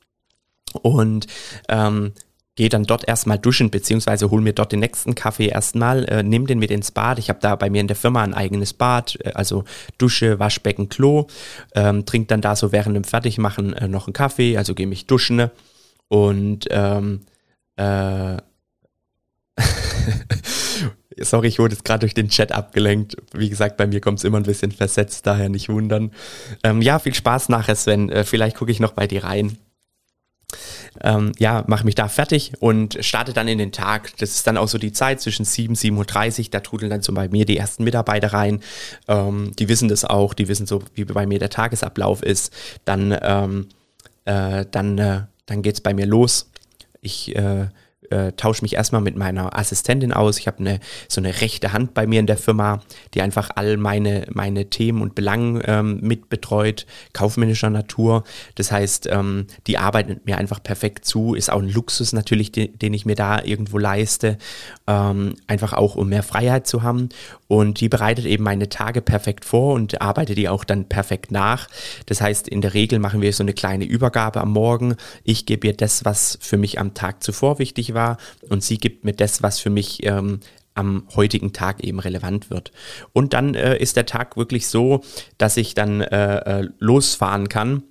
[0.81, 1.27] Und
[1.69, 2.13] ähm,
[2.55, 6.47] gehe dann dort erstmal duschen, beziehungsweise hol mir dort den nächsten Kaffee erstmal, äh, nimm
[6.47, 7.19] den mit ins Bad.
[7.19, 9.65] Ich habe da bei mir in der Firma ein eigenes Bad, äh, also
[9.97, 11.27] Dusche, Waschbecken, Klo.
[11.73, 15.05] Ähm, trink dann da so während dem Fertigmachen äh, noch einen Kaffee, also gehe mich
[15.05, 15.49] duschen
[16.07, 17.21] und ähm,
[17.75, 18.37] äh,
[21.19, 23.15] Sorry, ich wurde jetzt gerade durch den Chat abgelenkt.
[23.33, 26.11] Wie gesagt, bei mir kommt es immer ein bisschen versetzt, daher nicht wundern.
[26.63, 28.09] Ähm, ja, viel Spaß nachher, Sven.
[28.09, 29.57] Äh, vielleicht gucke ich noch bei dir rein.
[31.01, 34.15] Ähm, ja, mache mich da fertig und starte dann in den Tag.
[34.17, 36.45] Das ist dann auch so die Zeit zwischen 7, 7.30 Uhr.
[36.51, 38.61] Da trudeln dann so bei mir die ersten Mitarbeiter rein.
[39.07, 42.53] Ähm, die wissen das auch, die wissen so, wie bei mir der Tagesablauf ist.
[42.85, 43.67] Dann, ähm,
[44.25, 46.49] äh, dann, äh, dann geht es bei mir los.
[47.01, 47.67] Ich äh,
[48.11, 50.37] äh, tausche mich erstmal mit meiner Assistentin aus.
[50.37, 52.81] Ich habe eine, so eine rechte Hand bei mir in der Firma,
[53.13, 58.23] die einfach all meine, meine Themen und Belangen ähm, mitbetreut, kaufmännischer Natur.
[58.55, 62.77] Das heißt, ähm, die arbeitet mir einfach perfekt zu, ist auch ein Luxus natürlich, den,
[62.77, 64.37] den ich mir da irgendwo leiste,
[64.87, 67.09] ähm, einfach auch um mehr Freiheit zu haben.
[67.47, 71.67] Und die bereitet eben meine Tage perfekt vor und arbeitet die auch dann perfekt nach.
[72.05, 74.95] Das heißt, in der Regel machen wir so eine kleine Übergabe am Morgen.
[75.23, 78.17] Ich gebe ihr das, was für mich am Tag zuvor wichtig war
[78.49, 80.41] und sie gibt mir das, was für mich ähm,
[80.75, 82.71] am heutigen Tag eben relevant wird.
[83.13, 85.01] Und dann äh, ist der Tag wirklich so,
[85.39, 87.81] dass ich dann äh, äh losfahren kann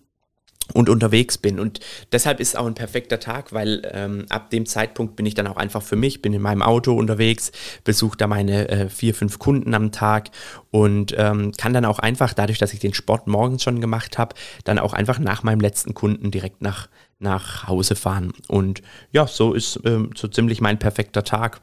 [0.72, 1.60] und unterwegs bin.
[1.60, 5.46] Und deshalb ist auch ein perfekter Tag, weil ähm, ab dem Zeitpunkt bin ich dann
[5.46, 7.52] auch einfach für mich, bin in meinem Auto unterwegs,
[7.84, 10.30] besuche da meine äh, vier, fünf Kunden am Tag
[10.70, 14.34] und ähm, kann dann auch einfach, dadurch, dass ich den Sport morgens schon gemacht habe,
[14.64, 18.32] dann auch einfach nach meinem letzten Kunden direkt nach, nach Hause fahren.
[18.48, 18.80] Und
[19.12, 21.60] ja, so ist ähm, so ziemlich mein perfekter Tag.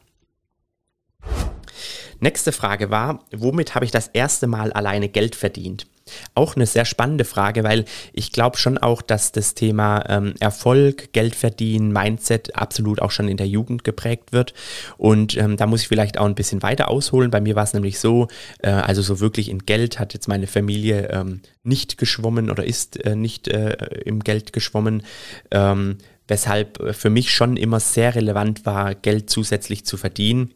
[2.19, 5.87] Nächste Frage war, womit habe ich das erste Mal alleine Geld verdient?
[6.35, 11.13] Auch eine sehr spannende Frage, weil ich glaube schon auch, dass das Thema ähm, Erfolg,
[11.13, 14.53] Geld verdienen, Mindset absolut auch schon in der Jugend geprägt wird.
[14.97, 17.31] Und ähm, da muss ich vielleicht auch ein bisschen weiter ausholen.
[17.31, 18.27] Bei mir war es nämlich so,
[18.59, 23.03] äh, also so wirklich in Geld hat jetzt meine Familie ähm, nicht geschwommen oder ist
[23.05, 23.73] äh, nicht äh,
[24.05, 25.03] im Geld geschwommen.
[25.51, 25.97] Ähm,
[26.27, 30.53] weshalb für mich schon immer sehr relevant war, Geld zusätzlich zu verdienen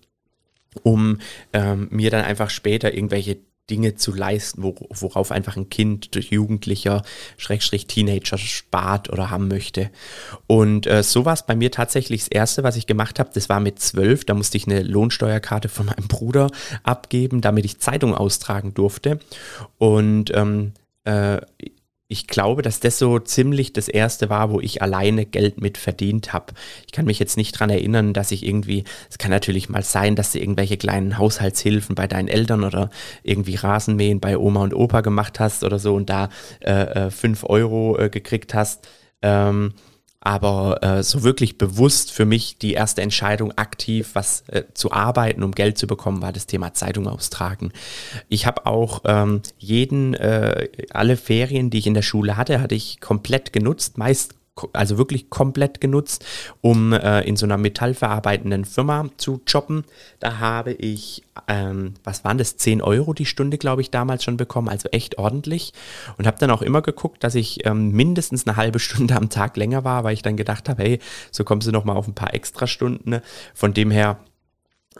[0.83, 1.19] um
[1.53, 3.37] ähm, mir dann einfach später irgendwelche
[3.69, 7.03] Dinge zu leisten, worauf einfach ein Kind Jugendlicher,
[7.37, 9.89] Schrägstrich Teenager spart oder haben möchte.
[10.47, 13.31] Und äh, so war es bei mir tatsächlich das Erste, was ich gemacht habe.
[13.33, 14.25] Das war mit zwölf.
[14.25, 16.51] Da musste ich eine Lohnsteuerkarte von meinem Bruder
[16.83, 19.19] abgeben, damit ich Zeitung austragen durfte.
[19.77, 20.73] Und ähm,
[21.05, 21.41] äh,
[22.07, 26.33] ich glaube, dass das so ziemlich das erste war, wo ich alleine Geld mit verdient
[26.33, 26.53] habe.
[26.85, 30.15] Ich kann mich jetzt nicht dran erinnern, dass ich irgendwie, es kann natürlich mal sein,
[30.15, 32.91] dass du irgendwelche kleinen Haushaltshilfen bei deinen Eltern oder
[33.23, 37.45] irgendwie Rasenmähen bei Oma und Opa gemacht hast oder so und da äh, 5 äh,
[37.47, 38.87] Euro äh, gekriegt hast.
[39.23, 39.73] Ähm,
[40.25, 45.43] aber äh, so wirklich bewusst für mich die erste Entscheidung, aktiv was äh, zu arbeiten,
[45.43, 47.71] um Geld zu bekommen, war das Thema Zeitung austragen.
[48.27, 52.73] Ich habe auch ähm, jeden, äh, alle Ferien, die ich in der Schule hatte, hatte
[52.73, 54.33] ich komplett genutzt, meist
[54.73, 56.25] also wirklich komplett genutzt,
[56.61, 59.83] um äh, in so einer metallverarbeitenden Firma zu jobben.
[60.19, 64.37] Da habe ich, ähm, was waren das, 10 Euro die Stunde, glaube ich, damals schon
[64.37, 65.73] bekommen, also echt ordentlich.
[66.17, 69.57] Und habe dann auch immer geguckt, dass ich ähm, mindestens eine halbe Stunde am Tag
[69.57, 70.99] länger war, weil ich dann gedacht habe, hey,
[71.31, 73.09] so kommst du noch mal auf ein paar Extrastunden.
[73.09, 73.21] Ne?
[73.53, 74.19] Von dem her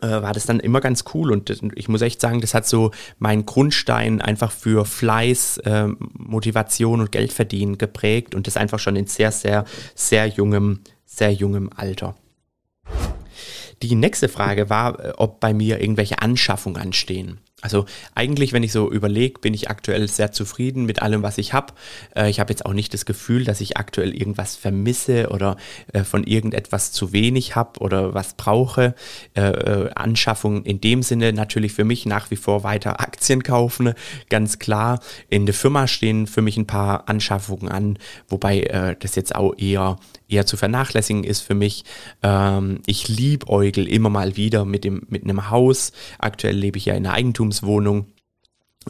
[0.01, 3.45] war das dann immer ganz cool und ich muss echt sagen, das hat so meinen
[3.45, 9.31] Grundstein einfach für Fleiß, äh, Motivation und Geldverdienen geprägt und das einfach schon in sehr,
[9.31, 12.15] sehr, sehr jungem, sehr jungem Alter.
[13.81, 17.39] Die nächste Frage war, äh, ob bei mir irgendwelche Anschaffungen anstehen.
[17.61, 21.53] Also eigentlich, wenn ich so überlege, bin ich aktuell sehr zufrieden mit allem, was ich
[21.53, 21.73] habe.
[22.13, 25.55] Äh, ich habe jetzt auch nicht das Gefühl, dass ich aktuell irgendwas vermisse oder
[25.93, 28.93] äh, von irgendetwas zu wenig habe oder was brauche.
[29.35, 33.93] Äh, äh, Anschaffungen in dem Sinne natürlich für mich nach wie vor weiter Aktien kaufen,
[34.29, 34.99] ganz klar.
[35.29, 39.53] In der Firma stehen für mich ein paar Anschaffungen an, wobei äh, das jetzt auch
[39.57, 41.83] eher eher zu vernachlässigen ist für mich.
[42.23, 45.91] Ähm, ich liebäugel immer mal wieder mit, dem, mit einem Haus.
[46.19, 48.07] Aktuell lebe ich ja in einer Eigentumswohnung.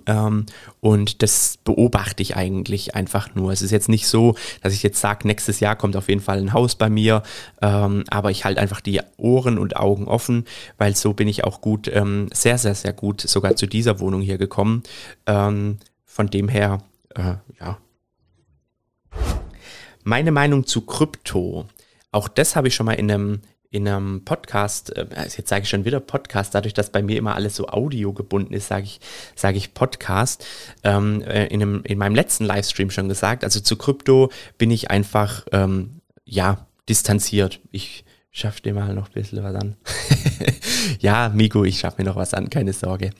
[0.06, 0.46] Ähm,
[0.82, 3.52] und das beobachte ich eigentlich einfach nur.
[3.52, 6.40] Es ist jetzt nicht so, dass ich jetzt sage, nächstes Jahr kommt auf jeden Fall
[6.40, 7.24] ein Haus bei mir,
[7.62, 10.46] ähm, aber ich halte einfach die Ohren und Augen offen,
[10.78, 14.22] weil so bin ich auch gut, ähm, sehr, sehr, sehr gut sogar zu dieser Wohnung
[14.22, 14.84] hier gekommen.
[15.26, 16.84] Ähm, von dem her,
[17.16, 17.78] äh, ja,
[20.06, 21.66] meine Meinung zu Krypto.
[22.12, 23.42] Auch das habe ich schon mal in einem,
[23.72, 27.36] in einem Podcast, also jetzt sage ich schon wieder Podcast, dadurch, dass bei mir immer
[27.36, 29.02] alles so audio gebunden ist, sage ich,
[29.36, 30.46] sage ich Podcast,
[30.84, 33.44] ähm, äh, in, einem, in meinem letzten Livestream schon gesagt.
[33.44, 37.60] Also zu Krypto bin ich einfach, ähm, ja, distanziert.
[37.72, 39.76] Ich schaff dir mal noch ein bisschen was an.
[41.00, 43.12] ja, Migo, ich schaff mir noch was an, keine Sorge.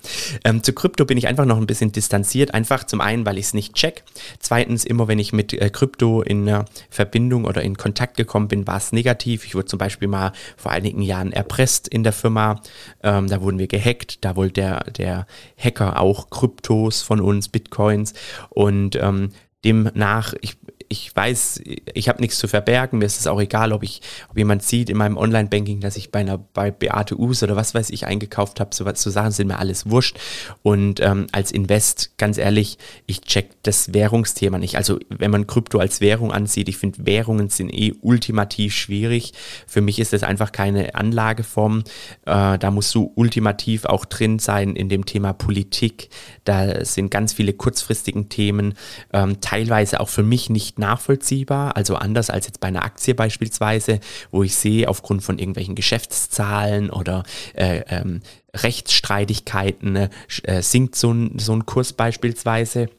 [0.44, 2.54] Ähm, zu Krypto bin ich einfach noch ein bisschen distanziert.
[2.54, 4.04] Einfach zum einen, weil ich es nicht check.
[4.40, 8.68] Zweitens, immer wenn ich mit äh, Krypto in äh, Verbindung oder in Kontakt gekommen bin,
[8.68, 9.46] war es negativ.
[9.46, 12.62] Ich wurde zum Beispiel mal vor einigen Jahren erpresst in der Firma.
[13.04, 14.24] Ähm, da wurden wir gehackt.
[14.24, 18.14] Da wollte der, der Hacker auch Kryptos von uns, Bitcoins.
[18.50, 19.32] Und ähm,
[19.66, 20.58] demnach, ich
[20.90, 21.62] ich weiß,
[21.94, 23.00] ich habe nichts zu verbergen.
[23.00, 26.12] Mir ist es auch egal, ob ich, ob jemand sieht in meinem Online-Banking, dass ich
[26.12, 28.74] bei einer bei Beate Us oder was weiß ich eingekauft habe.
[28.74, 30.18] So, so Sachen sind mir alles wurscht.
[30.64, 34.78] Und ähm, als Invest, ganz ehrlich, ich check das Währungsthema nicht.
[34.78, 39.34] Also wenn man Krypto als Währung ansieht, ich finde Währungen sind eh ultimativ schwierig.
[39.68, 41.84] Für mich ist das einfach keine Anlageform.
[42.26, 46.10] Äh, da musst du ultimativ auch drin sein in dem Thema Politik.
[46.44, 48.76] Da sind ganz viele kurzfristigen Themen,
[49.14, 53.16] ähm, teilweise auch für mich nicht nicht nachvollziehbar, also anders als jetzt bei einer Aktie
[53.16, 54.00] beispielsweise,
[54.32, 58.22] wo ich sehe, aufgrund von irgendwelchen Geschäftszahlen oder äh, ähm,
[58.54, 59.96] Rechtsstreitigkeiten
[60.44, 62.90] äh, sinkt so ein, so ein Kurs beispielsweise.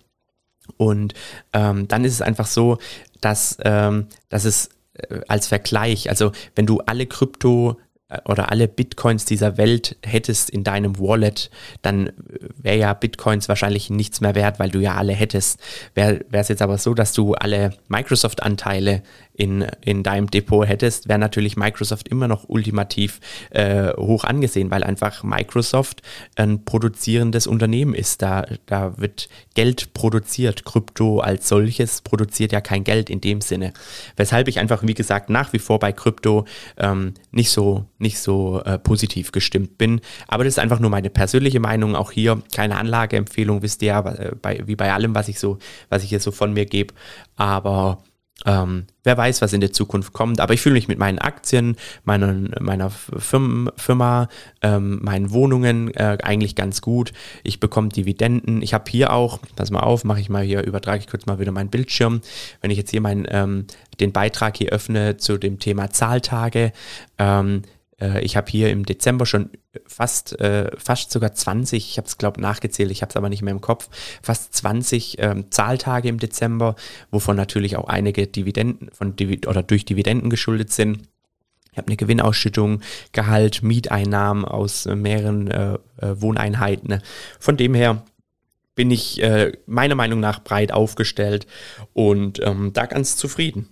[0.77, 1.15] Und
[1.53, 2.79] ähm, dann ist es einfach so,
[3.21, 7.79] dass, ähm, dass es äh, als Vergleich, also wenn du alle Krypto
[8.25, 11.51] oder alle Bitcoins dieser Welt hättest in deinem Wallet,
[11.83, 12.13] dann
[12.57, 15.59] wäre ja Bitcoins wahrscheinlich nichts mehr wert, weil du ja alle hättest.
[15.95, 19.03] Wäre es jetzt aber so, dass du alle Microsoft-Anteile
[19.37, 23.21] in, in deinem Depot hättest, wäre natürlich Microsoft immer noch ultimativ
[23.51, 26.03] äh, hoch angesehen, weil einfach Microsoft
[26.37, 28.23] ein produzierendes Unternehmen ist.
[28.23, 30.65] Da, da wird Geld produziert.
[30.65, 33.73] Krypto als solches produziert ja kein Geld in dem Sinne.
[34.17, 36.47] Weshalb ich einfach, wie gesagt, nach wie vor bei Krypto
[36.79, 40.01] ähm, nicht so, nicht so äh, positiv gestimmt bin.
[40.29, 41.95] Aber das ist einfach nur meine persönliche Meinung.
[41.95, 45.59] Auch hier keine Anlageempfehlung, wisst ihr ja, äh, bei, wie bei allem, was ich so,
[45.91, 46.95] was ich hier so von mir gebe.
[47.37, 48.03] Aber
[48.47, 51.77] ähm, wer weiß, was in der Zukunft kommt, aber ich fühle mich mit meinen Aktien,
[52.05, 54.29] meiner, meiner Firma, Firma
[54.63, 57.13] ähm, meinen Wohnungen äh, eigentlich ganz gut.
[57.43, 58.63] Ich bekomme Dividenden.
[58.63, 61.41] Ich habe hier auch, pass mal auf, mache ich mal hier, übertrage ich kurz mal
[61.41, 62.21] wieder meinen Bildschirm.
[62.61, 63.67] Wenn ich jetzt hier meinen, ähm,
[64.01, 66.73] den Beitrag hier öffne zu dem Thema Zahltage,
[67.19, 67.76] ähm, äh,
[68.21, 69.51] ich habe hier im Dezember schon
[69.87, 73.43] fast, äh, fast sogar 20, ich habe es glaube nachgezählt, ich habe es aber nicht
[73.43, 73.89] mehr im Kopf,
[74.23, 76.77] fast 20 ähm, Zahltage im Dezember,
[77.11, 79.15] wovon natürlich auch einige Dividenden von
[79.47, 81.09] oder durch Dividenden geschuldet sind.
[81.73, 82.81] Ich habe eine Gewinnausschüttung,
[83.13, 87.03] Gehalt, Mieteinnahmen aus äh, mehreren äh, äh Wohneinheiten.
[87.39, 88.03] Von dem her
[88.75, 91.47] bin ich äh, meiner Meinung nach breit aufgestellt
[91.93, 93.69] und ähm, da ganz zufrieden.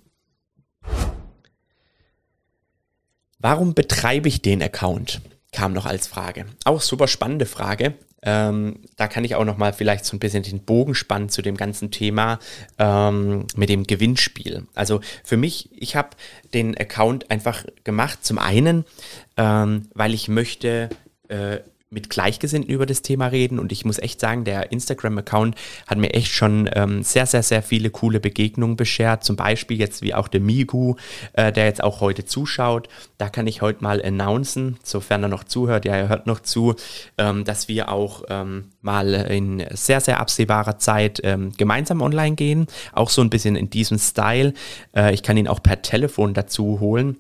[3.45, 5.21] Warum betreibe ich den Account?
[5.53, 6.47] Kam noch als Frage.
[6.65, 7.93] Auch super spannende Frage.
[8.23, 11.43] Ähm, da kann ich auch noch mal vielleicht so ein bisschen den Bogen spannen zu
[11.43, 12.39] dem ganzen Thema
[12.79, 14.67] ähm, mit dem Gewinnspiel.
[14.75, 16.17] Also für mich, ich habe
[16.55, 18.21] den Account einfach gemacht.
[18.25, 18.87] Zum einen,
[19.37, 20.89] ähm, weil ich möchte
[21.29, 21.59] äh,
[21.95, 25.55] mit Gleichgesinnten über das Thema reden und ich muss echt sagen, der Instagram-Account
[25.87, 29.25] hat mir echt schon ähm, sehr, sehr, sehr viele coole Begegnungen beschert.
[29.25, 30.97] Zum Beispiel jetzt wie auch der Migu,
[31.33, 32.89] äh, der jetzt auch heute zuschaut.
[33.17, 36.75] Da kann ich heute mal announcen, sofern er noch zuhört, ja, er hört noch zu,
[37.17, 42.67] ähm, dass wir auch ähm, mal in sehr, sehr absehbarer Zeit ähm, gemeinsam online gehen.
[42.93, 44.53] Auch so ein bisschen in diesem Style.
[44.95, 47.17] Äh, ich kann ihn auch per Telefon dazu holen.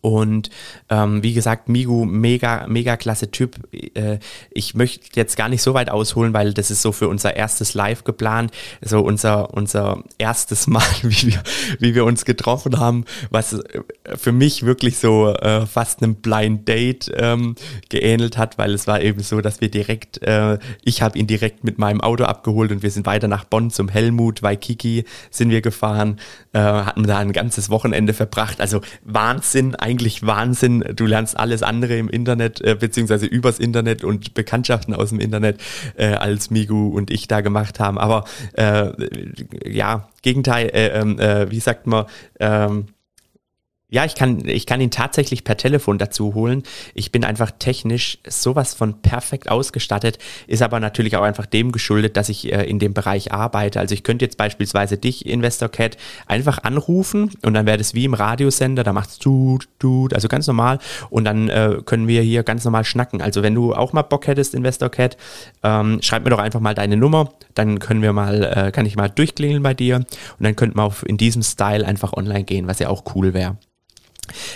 [0.00, 0.50] Und
[0.88, 3.56] ähm, wie gesagt, Migu, mega, mega klasse Typ.
[3.72, 4.18] Äh,
[4.50, 7.74] ich möchte jetzt gar nicht so weit ausholen, weil das ist so für unser erstes
[7.74, 11.42] Live geplant, so unser, unser erstes Mal, wie wir,
[11.78, 13.82] wie wir uns getroffen haben, was äh,
[14.16, 17.54] für mich wirklich so äh, fast einem Blind Date ähm,
[17.88, 21.64] geähnelt hat, weil es war eben so, dass wir direkt, äh, ich habe ihn direkt
[21.64, 25.60] mit meinem Auto abgeholt und wir sind weiter nach Bonn zum Helmut, Waikiki sind wir
[25.60, 26.18] gefahren,
[26.52, 28.60] äh, hatten da ein ganzes Wochenende verbracht.
[28.60, 30.84] Also Wahnsinn eigentlich Wahnsinn.
[30.94, 35.60] Du lernst alles andere im Internet, äh, beziehungsweise übers Internet und Bekanntschaften aus dem Internet,
[35.96, 37.98] äh, als Migu und ich da gemacht haben.
[37.98, 38.90] Aber äh,
[39.64, 42.06] ja, Gegenteil, äh, ähm, äh, wie sagt man,
[42.38, 42.86] ähm,
[43.90, 46.62] ja, ich kann, ich kann ihn tatsächlich per Telefon dazu holen.
[46.94, 52.16] Ich bin einfach technisch sowas von perfekt ausgestattet, ist aber natürlich auch einfach dem geschuldet,
[52.16, 53.80] dass ich äh, in dem Bereich arbeite.
[53.80, 58.14] Also ich könnte jetzt beispielsweise dich, InvestorCat, einfach anrufen und dann wäre das wie im
[58.14, 60.78] Radiosender, da macht's tut, tut, also ganz normal
[61.10, 63.20] und dann äh, können wir hier ganz normal schnacken.
[63.20, 65.16] Also wenn du auch mal Bock hättest, InvestorCat,
[65.64, 68.94] ähm, schreib mir doch einfach mal deine Nummer, dann können wir mal, äh, kann ich
[68.94, 70.06] mal durchklingeln bei dir und
[70.38, 73.56] dann könnten wir auf, in diesem Style einfach online gehen, was ja auch cool wäre.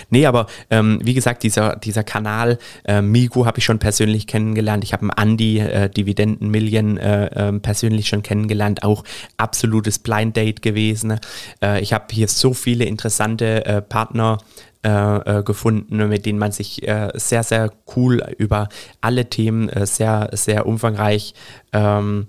[0.09, 4.83] Nee, aber ähm, wie gesagt, dieser, dieser Kanal, äh, Migu habe ich schon persönlich kennengelernt.
[4.83, 8.83] Ich habe einen Andi, äh, Dividenden-Million, äh, äh, persönlich schon kennengelernt.
[8.83, 9.03] Auch
[9.37, 11.19] absolutes Blind Date gewesen.
[11.61, 14.37] Äh, ich habe hier so viele interessante äh, Partner
[14.83, 16.83] äh, gefunden, mit denen man sich
[17.15, 18.69] sehr, sehr cool über
[19.01, 21.33] alle Themen sehr, sehr umfangreich
[21.73, 22.27] ähm,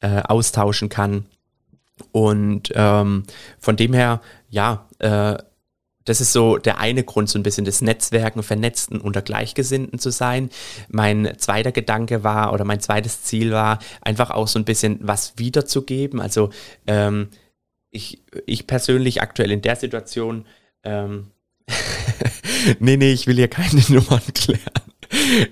[0.00, 1.26] äh, austauschen kann.
[2.12, 3.24] Und ähm,
[3.58, 4.20] von dem her,
[4.50, 5.36] ja, äh,
[6.06, 10.10] das ist so der eine Grund, so ein bisschen das Netzwerken, Vernetzten unter Gleichgesinnten zu
[10.10, 10.50] sein.
[10.88, 15.34] Mein zweiter Gedanke war oder mein zweites Ziel war, einfach auch so ein bisschen was
[15.36, 16.20] wiederzugeben.
[16.20, 16.50] Also
[16.86, 17.28] ähm,
[17.90, 20.46] ich, ich persönlich aktuell in der Situation,
[20.82, 21.30] ähm,
[22.78, 24.85] nee, nee, ich will hier keine Nummern klären.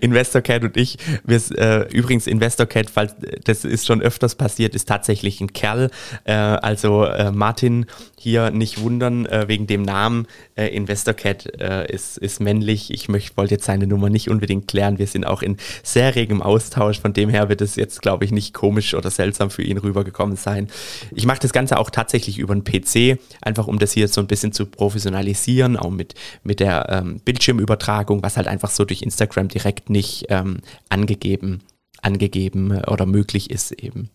[0.00, 3.14] InvestorCat und ich, wir, äh, übrigens InvestorCat, falls
[3.44, 5.90] das ist schon öfters passiert, ist tatsächlich ein Kerl.
[6.24, 7.86] Äh, also äh, Martin
[8.16, 10.26] hier nicht wundern äh, wegen dem Namen.
[10.56, 12.90] Äh, InvestorCat äh, ist, ist männlich.
[12.90, 14.98] Ich möchte, wollte jetzt seine Nummer nicht unbedingt klären.
[14.98, 17.00] Wir sind auch in sehr regem Austausch.
[17.00, 20.36] Von dem her wird es jetzt, glaube ich, nicht komisch oder seltsam für ihn rübergekommen
[20.36, 20.68] sein.
[21.14, 24.26] Ich mache das Ganze auch tatsächlich über einen PC, einfach um das hier so ein
[24.26, 29.43] bisschen zu professionalisieren, auch mit, mit der ähm, Bildschirmübertragung, was halt einfach so durch Instagram
[29.48, 31.62] direkt nicht ähm, angegeben,
[32.02, 34.10] angegeben oder möglich ist eben.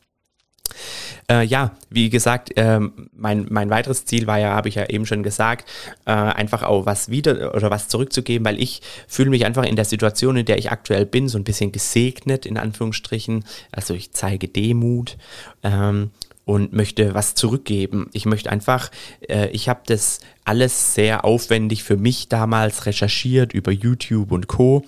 [1.29, 2.79] Äh, ja, wie gesagt, äh,
[3.13, 5.69] mein, mein weiteres Ziel war ja, habe ich ja eben schon gesagt,
[6.05, 9.85] äh, einfach auch was wieder oder was zurückzugeben, weil ich fühle mich einfach in der
[9.85, 13.45] Situation, in der ich aktuell bin, so ein bisschen gesegnet, in Anführungsstrichen.
[13.71, 15.17] Also ich zeige Demut.
[15.63, 16.11] Ähm,
[16.49, 18.09] und möchte was zurückgeben.
[18.11, 18.89] Ich möchte einfach,
[19.27, 24.83] äh, ich habe das alles sehr aufwendig für mich damals recherchiert über YouTube und Co.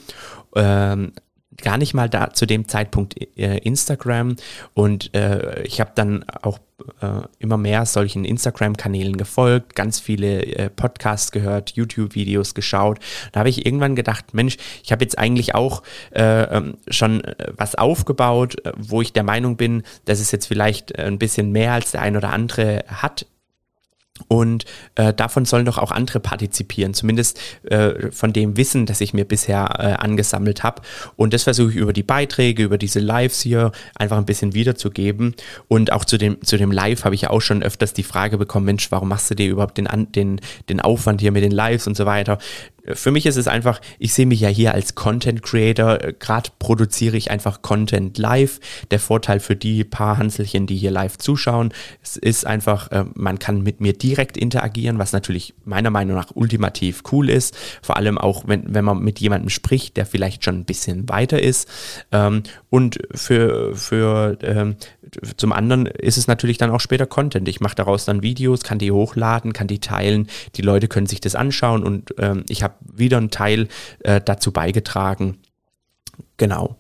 [0.56, 1.14] Ähm,
[1.62, 4.36] gar nicht mal da zu dem Zeitpunkt äh, Instagram
[4.74, 6.60] und äh, ich habe dann auch
[7.02, 13.00] äh, immer mehr solchen Instagram-Kanälen gefolgt, ganz viele äh, Podcasts gehört, YouTube-Videos geschaut.
[13.32, 17.54] Da habe ich irgendwann gedacht, Mensch, ich habe jetzt eigentlich auch äh, ähm, schon äh,
[17.56, 21.92] was aufgebaut, wo ich der Meinung bin, dass es jetzt vielleicht ein bisschen mehr als
[21.92, 23.26] der ein oder andere hat
[24.28, 29.14] und äh, davon sollen doch auch andere partizipieren, zumindest äh, von dem Wissen, das ich
[29.14, 30.82] mir bisher äh, angesammelt habe.
[31.16, 35.36] Und das versuche ich über die Beiträge, über diese Lives hier einfach ein bisschen wiederzugeben.
[35.68, 38.38] Und auch zu dem, zu dem Live habe ich ja auch schon öfters die Frage
[38.38, 41.88] bekommen, Mensch, warum machst du dir überhaupt den, den, den Aufwand hier mit den Lives
[41.88, 42.38] und so weiter?
[42.94, 47.18] Für mich ist es einfach, ich sehe mich ja hier als Content Creator, gerade produziere
[47.18, 48.60] ich einfach Content live.
[48.90, 53.40] Der Vorteil für die paar Hanselchen, die hier live zuschauen, es ist einfach, äh, man
[53.40, 57.56] kann mit mir direkt interagieren, was natürlich meiner Meinung nach ultimativ cool ist.
[57.82, 61.42] Vor allem auch, wenn, wenn man mit jemandem spricht, der vielleicht schon ein bisschen weiter
[61.42, 61.68] ist.
[62.12, 64.76] Ähm, und für, für ähm,
[65.38, 67.48] zum anderen ist es natürlich dann auch später Content.
[67.48, 71.20] Ich mache daraus dann Videos, kann die hochladen, kann die teilen, die Leute können sich
[71.22, 73.68] das anschauen und ähm, ich habe wieder einen Teil
[74.00, 75.40] äh, dazu beigetragen.
[76.38, 76.78] Genau.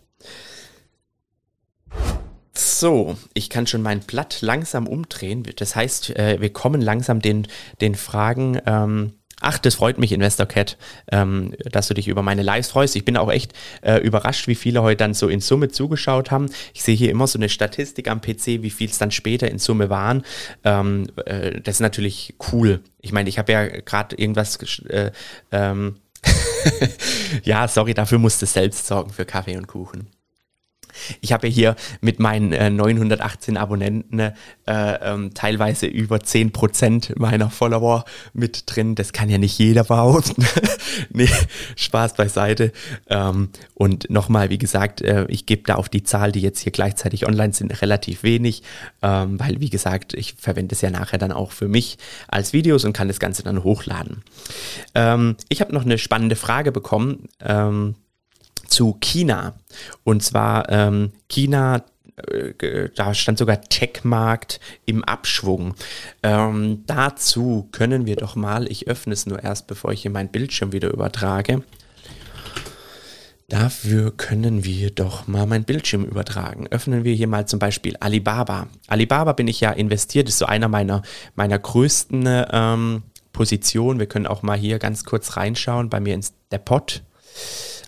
[2.53, 5.43] So, ich kann schon mein Blatt langsam umdrehen.
[5.55, 7.47] Das heißt, äh, wir kommen langsam den,
[7.79, 10.77] den Fragen ähm, Ach, das freut mich, Investor Cat,
[11.11, 12.95] ähm, dass du dich über meine Lives freust.
[12.95, 16.49] Ich bin auch echt äh, überrascht, wie viele heute dann so in Summe zugeschaut haben.
[16.73, 19.57] Ich sehe hier immer so eine Statistik am PC, wie viel es dann später in
[19.57, 20.23] Summe waren.
[20.63, 22.81] Ähm, äh, das ist natürlich cool.
[22.99, 24.57] Ich meine, ich habe ja gerade irgendwas.
[24.87, 25.11] Äh,
[25.51, 25.95] ähm
[27.43, 30.07] ja, sorry, dafür musste selbst sorgen für Kaffee und Kuchen.
[31.21, 34.33] Ich habe ja hier mit meinen äh, 918 Abonnenten äh,
[34.65, 38.95] ähm, teilweise über 10% meiner Follower mit drin.
[38.95, 40.43] Das kann ja nicht jeder behaupten.
[41.11, 41.29] nee,
[41.75, 42.71] Spaß beiseite.
[43.07, 46.71] Ähm, und nochmal, wie gesagt, äh, ich gebe da auf die Zahl, die jetzt hier
[46.71, 48.63] gleichzeitig online sind, relativ wenig,
[49.03, 51.99] ähm, weil, wie gesagt, ich verwende es ja nachher dann auch für mich
[52.29, 54.23] als Videos und kann das Ganze dann hochladen.
[54.95, 57.93] Ähm, ich habe noch eine spannende Frage bekommen ähm,
[58.71, 59.53] zu China.
[60.03, 61.83] Und zwar ähm, China
[62.29, 65.75] äh, da stand sogar Tech-Markt im Abschwung.
[66.23, 70.29] Ähm, dazu können wir doch mal, ich öffne es nur erst, bevor ich hier meinen
[70.29, 71.63] Bildschirm wieder übertrage.
[73.47, 76.67] Dafür können wir doch mal meinen Bildschirm übertragen.
[76.69, 78.67] Öffnen wir hier mal zum Beispiel Alibaba.
[78.87, 81.01] Alibaba bin ich ja investiert, ist so einer meiner,
[81.35, 83.03] meiner größten ähm,
[83.33, 83.99] Positionen.
[83.99, 87.01] Wir können auch mal hier ganz kurz reinschauen bei mir ins Depot.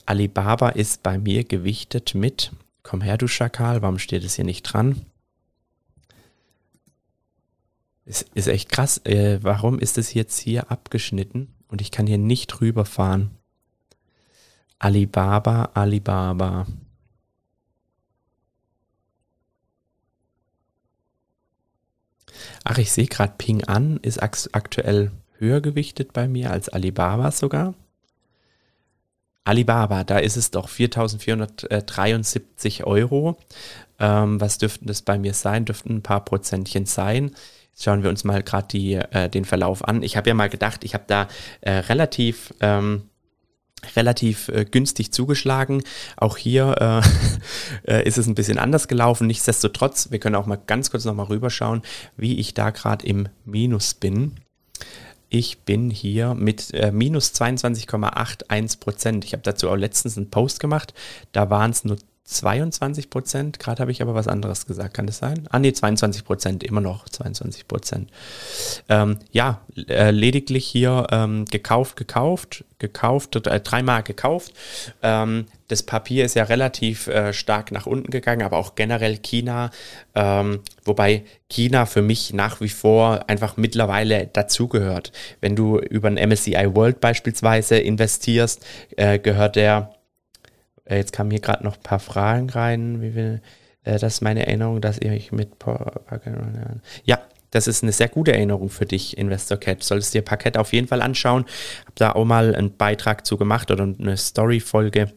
[0.06, 2.52] Alibaba ist bei mir gewichtet mit,
[2.84, 5.06] komm her du Schakal, warum steht es hier nicht dran?
[8.06, 8.98] Ist, ist echt krass.
[9.06, 13.32] Äh, warum ist es jetzt hier abgeschnitten und ich kann hier nicht rüberfahren?
[14.78, 16.68] Alibaba, Alibaba.
[22.66, 27.74] Ach, ich sehe gerade Ping an, ist aktuell höher gewichtet bei mir als Alibaba sogar.
[29.44, 33.38] Alibaba, da ist es doch 4.473 Euro.
[34.00, 35.66] Ähm, was dürften das bei mir sein?
[35.66, 37.32] Dürften ein paar Prozentchen sein.
[37.72, 40.04] Jetzt schauen wir uns mal gerade äh, den Verlauf an.
[40.04, 41.28] Ich habe ja mal gedacht, ich habe da
[41.62, 42.54] äh, relativ...
[42.60, 43.10] Ähm,
[43.96, 45.84] relativ äh, günstig zugeschlagen.
[46.18, 47.04] Auch hier
[47.86, 49.28] äh, äh, ist es ein bisschen anders gelaufen.
[49.28, 51.82] Nichtsdestotrotz, wir können auch mal ganz kurz nochmal rüberschauen,
[52.16, 54.36] wie ich da gerade im Minus bin.
[55.36, 59.26] Ich bin hier mit äh, minus 22,81 Prozent.
[59.26, 60.94] Ich habe dazu auch letztens einen Post gemacht.
[61.32, 63.60] Da waren es nur 22 Prozent.
[63.60, 64.94] Gerade habe ich aber was anderes gesagt.
[64.94, 65.48] Kann das sein?
[65.52, 66.64] Ah, nee, 22 Prozent.
[66.64, 68.10] Immer noch 22 Prozent.
[68.88, 74.54] Ähm, ja, äh, lediglich hier ähm, gekauft, gekauft, gekauft, äh, dreimal gekauft.
[75.02, 79.72] Ähm, das Papier ist ja relativ äh, stark nach unten gegangen, aber auch generell China.
[80.16, 85.12] Ähm, wobei China für mich nach wie vor einfach mittlerweile dazugehört.
[85.42, 88.66] Wenn du über ein MSCI World beispielsweise investierst,
[88.96, 89.94] äh, gehört der
[90.86, 93.02] äh, jetzt kamen hier gerade noch ein paar Fragen rein.
[93.02, 93.42] Wie will,
[93.84, 95.50] äh, das ist meine Erinnerung, dass ihr euch mit.
[97.06, 97.20] Ja,
[97.52, 99.84] das ist eine sehr gute Erinnerung für dich, Investor Cat.
[99.84, 101.46] Solltest dir Parkett auf jeden Fall anschauen.
[101.86, 105.14] Hab da auch mal einen Beitrag zu gemacht oder eine Story-Folge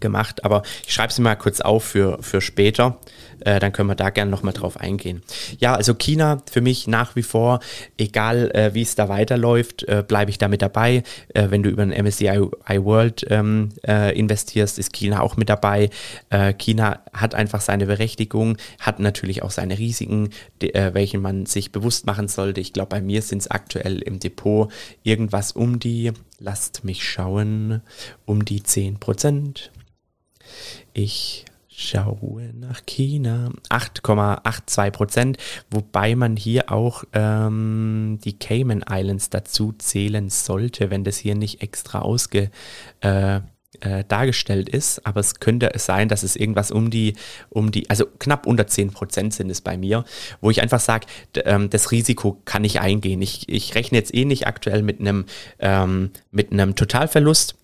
[0.00, 3.00] gemacht, aber ich schreibe sie mal kurz auf für, für später.
[3.40, 5.22] Äh, dann können wir da gerne nochmal drauf eingehen.
[5.58, 7.60] Ja, also China für mich nach wie vor,
[7.96, 11.02] egal äh, wie es da weiterläuft, äh, bleibe ich da mit dabei.
[11.34, 12.40] Äh, wenn du über ein MSCI
[12.84, 15.90] World ähm, äh, investierst, ist China auch mit dabei.
[16.30, 20.30] Äh, China hat einfach seine Berechtigung, hat natürlich auch seine Risiken,
[20.62, 22.60] die, welchen man sich bewusst machen sollte.
[22.60, 24.70] Ich glaube, bei mir sind es aktuell im Depot
[25.02, 27.82] irgendwas um die, lasst mich schauen,
[28.24, 29.70] um die 10 Prozent.
[30.92, 31.44] Ich
[31.78, 33.50] schaue nach China.
[33.70, 35.36] 8,82 Prozent,
[35.70, 41.62] wobei man hier auch ähm, die Cayman Islands dazu zählen sollte, wenn das hier nicht
[41.62, 42.50] extra ausge
[43.00, 43.40] äh,
[43.80, 47.14] äh, dargestellt ist, aber es könnte sein, dass es irgendwas um die,
[47.48, 50.04] um die, also knapp unter 10 Prozent sind es bei mir,
[50.40, 51.06] wo ich einfach sage,
[51.44, 53.22] ähm, das Risiko kann ich eingehen.
[53.22, 55.26] Ich, ich rechne jetzt eh nicht aktuell mit einem,
[55.60, 57.57] ähm, mit einem Totalverlust,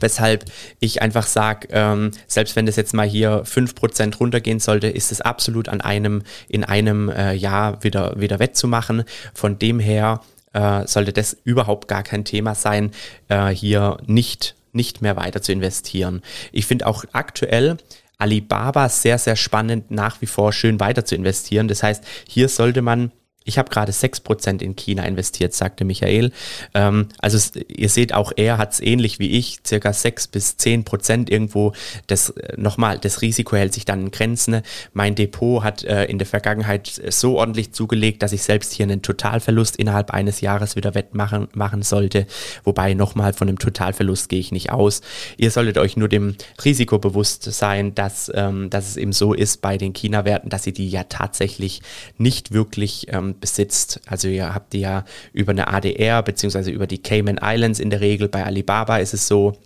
[0.00, 0.44] Weshalb
[0.80, 5.20] ich einfach sage, ähm, selbst wenn das jetzt mal hier 5% runtergehen sollte, ist es
[5.20, 9.04] absolut an einem, in einem äh, Jahr wieder, wieder wettzumachen.
[9.34, 10.20] Von dem her
[10.52, 12.92] äh, sollte das überhaupt gar kein Thema sein,
[13.28, 16.22] äh, hier nicht, nicht mehr weiter zu investieren.
[16.50, 17.76] Ich finde auch aktuell
[18.16, 21.68] Alibaba sehr, sehr spannend, nach wie vor schön weiter zu investieren.
[21.68, 23.12] Das heißt, hier sollte man
[23.46, 26.32] ich habe gerade 6% in China investiert, sagte Michael.
[26.72, 31.30] Ähm, also ihr seht, auch er hat es ähnlich wie ich, circa 6 bis 10%
[31.30, 31.72] irgendwo.
[32.06, 34.62] Das äh, nochmal, das Risiko hält sich dann in Grenzen.
[34.94, 39.02] Mein Depot hat äh, in der Vergangenheit so ordentlich zugelegt, dass ich selbst hier einen
[39.02, 42.26] Totalverlust innerhalb eines Jahres wieder wettmachen machen sollte.
[42.64, 45.02] Wobei nochmal von einem Totalverlust gehe ich nicht aus.
[45.36, 49.60] Ihr solltet euch nur dem Risiko bewusst sein, dass, ähm, dass es eben so ist
[49.60, 51.82] bei den China-Werten, dass sie die ja tatsächlich
[52.16, 54.00] nicht wirklich ähm, besitzt.
[54.06, 58.00] Also ihr habt die ja über eine ADR beziehungsweise über die Cayman Islands in der
[58.00, 58.28] Regel.
[58.28, 59.56] Bei Alibaba ist es so,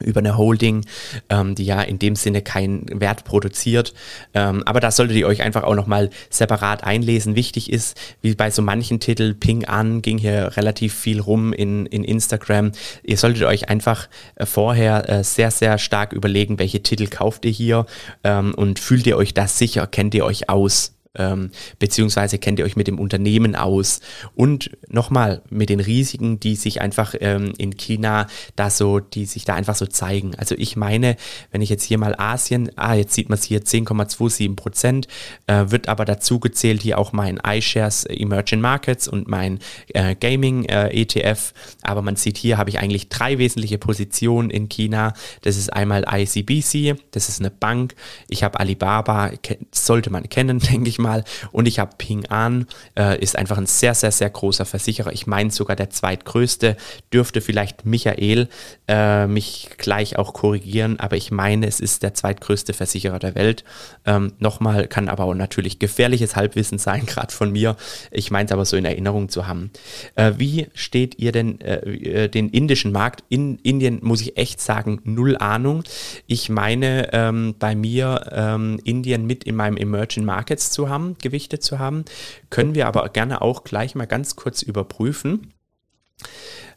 [0.00, 0.84] über eine Holding,
[1.28, 3.94] ähm, die ja in dem Sinne keinen Wert produziert.
[4.34, 7.36] Ähm, aber da solltet ihr euch einfach auch nochmal separat einlesen.
[7.36, 11.86] Wichtig ist, wie bei so manchen Titeln, Ping an, ging hier relativ viel rum in,
[11.86, 12.72] in Instagram.
[13.02, 17.50] Ihr solltet euch einfach äh, vorher äh, sehr, sehr stark überlegen, welche Titel kauft ihr
[17.50, 17.86] hier
[18.24, 22.64] ähm, und fühlt ihr euch das sicher, kennt ihr euch aus ähm, beziehungsweise kennt ihr
[22.64, 24.00] euch mit dem Unternehmen aus
[24.34, 29.44] und nochmal mit den Risiken, die sich einfach ähm, in China da so, die sich
[29.44, 30.34] da einfach so zeigen.
[30.36, 31.16] Also ich meine,
[31.50, 35.08] wenn ich jetzt hier mal Asien, ah, jetzt sieht man es hier 10,27 Prozent,
[35.46, 39.58] äh, wird aber dazu gezählt hier auch mein iShares Emerging Markets und mein
[39.94, 41.52] äh, Gaming äh, ETF.
[41.82, 45.14] Aber man sieht hier habe ich eigentlich drei wesentliche Positionen in China.
[45.42, 47.94] Das ist einmal ICBC, das ist eine Bank.
[48.28, 49.30] Ich habe Alibaba,
[49.72, 51.24] sollte man kennen, denke ich mal mal.
[51.52, 55.12] Und ich habe Ping An, äh, ist einfach ein sehr, sehr, sehr großer Versicherer.
[55.12, 56.76] Ich meine sogar der zweitgrößte.
[57.12, 58.48] Dürfte vielleicht Michael
[58.86, 63.64] äh, mich gleich auch korrigieren, aber ich meine, es ist der zweitgrößte Versicherer der Welt.
[64.04, 67.76] Ähm, Nochmal kann aber auch natürlich gefährliches Halbwissen sein, gerade von mir.
[68.10, 69.70] Ich meine es aber so in Erinnerung zu haben.
[70.14, 73.24] Äh, wie steht ihr denn äh, äh, den indischen Markt?
[73.28, 75.82] In Indien muss ich echt sagen, null Ahnung.
[76.26, 81.62] Ich meine ähm, bei mir ähm, Indien mit in meinem Emerging Markets zu haben, gewichtet
[81.62, 82.04] zu haben.
[82.50, 85.52] Können wir aber gerne auch gleich mal ganz kurz überprüfen.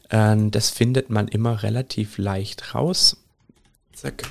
[0.10, 3.18] Ähm, das findet man immer relativ leicht raus.
[3.94, 4.24] Zack.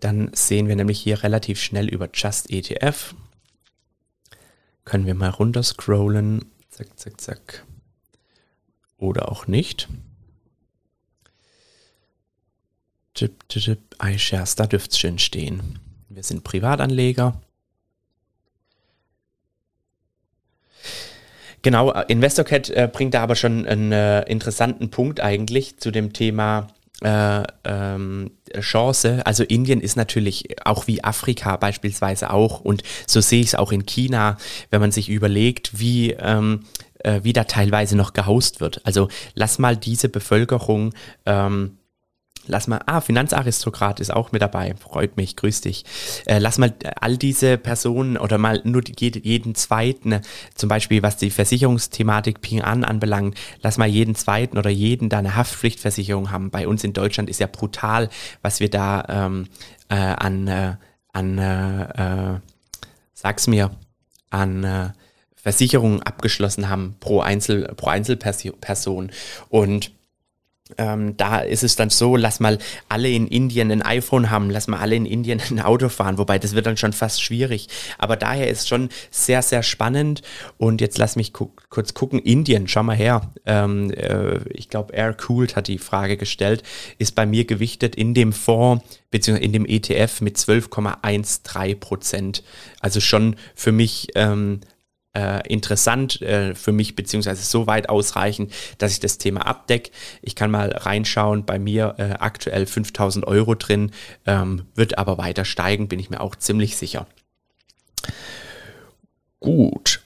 [0.00, 3.14] Dann sehen wir nämlich hier relativ schnell über Just ETF.
[4.84, 6.44] Können wir mal runter scrollen.
[6.70, 7.64] Zack, zack, zack.
[8.98, 9.88] Oder auch nicht.
[14.02, 15.78] IShares, da dürfte es schön stehen.
[16.08, 17.40] Wir sind Privatanleger.
[21.62, 26.12] Genau, äh, InvestorCat äh, bringt da aber schon einen äh, interessanten Punkt eigentlich zu dem
[26.12, 26.68] Thema
[27.02, 29.22] äh, ähm, Chance.
[29.24, 33.72] Also Indien ist natürlich auch wie Afrika beispielsweise auch und so sehe ich es auch
[33.72, 34.36] in China,
[34.70, 36.64] wenn man sich überlegt, wie ähm,
[37.04, 38.80] äh, wie da teilweise noch gehaust wird.
[38.84, 40.94] Also lass mal diese Bevölkerung
[41.26, 41.78] ähm,
[42.46, 45.84] Lass mal, ah, Finanzaristokrat ist auch mit dabei, freut mich, grüß dich.
[46.26, 50.20] Äh, lass mal all diese Personen oder mal nur die, jeden zweiten,
[50.54, 55.18] zum Beispiel was die Versicherungsthematik Ping An anbelangt, lass mal jeden zweiten oder jeden da
[55.18, 56.50] eine Haftpflichtversicherung haben.
[56.50, 58.08] Bei uns in Deutschland ist ja brutal,
[58.42, 59.46] was wir da ähm,
[59.88, 60.74] äh, an, äh,
[61.12, 62.40] an äh, äh
[63.14, 63.70] sag's mir,
[64.30, 64.90] an äh,
[65.36, 69.10] Versicherungen abgeschlossen haben pro Einzel, pro Einzelperson.
[69.48, 69.92] Und
[70.78, 72.58] ähm, da ist es dann so, lass mal
[72.88, 76.38] alle in Indien ein iPhone haben, lass mal alle in Indien ein Auto fahren, wobei
[76.38, 77.68] das wird dann schon fast schwierig.
[77.98, 80.22] Aber daher ist schon sehr, sehr spannend.
[80.58, 82.18] Und jetzt lass mich gu kurz gucken.
[82.18, 83.30] Indien, schau mal her.
[83.46, 86.62] Ähm, äh, ich glaube, Air Cooled hat die Frage gestellt,
[86.98, 92.42] ist bei mir gewichtet in dem Fonds beziehungsweise in dem ETF mit 12,13 Prozent.
[92.80, 94.60] Also schon für mich ähm,
[95.14, 99.90] äh, interessant äh, für mich, beziehungsweise so weit ausreichend, dass ich das Thema abdecke.
[100.22, 103.92] Ich kann mal reinschauen, bei mir äh, aktuell 5000 Euro drin,
[104.26, 107.06] ähm, wird aber weiter steigen, bin ich mir auch ziemlich sicher.
[109.40, 110.00] Gut.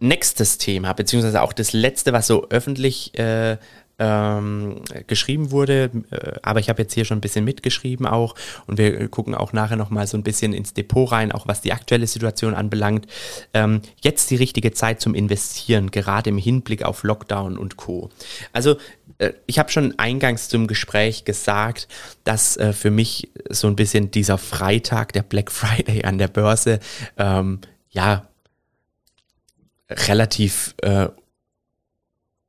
[0.00, 3.56] Nächstes Thema, beziehungsweise auch das letzte, was so öffentlich äh,
[3.98, 8.34] ähm, geschrieben wurde, äh, aber ich habe jetzt hier schon ein bisschen mitgeschrieben auch
[8.66, 11.72] und wir gucken auch nachher nochmal so ein bisschen ins Depot rein, auch was die
[11.72, 13.06] aktuelle Situation anbelangt.
[13.52, 18.10] Ähm, jetzt die richtige Zeit zum Investieren, gerade im Hinblick auf Lockdown und Co.
[18.52, 18.76] Also
[19.18, 21.88] äh, ich habe schon eingangs zum Gespräch gesagt,
[22.24, 26.80] dass äh, für mich so ein bisschen dieser Freitag, der Black Friday an der Börse,
[27.16, 28.28] ähm, ja,
[29.88, 31.08] relativ äh,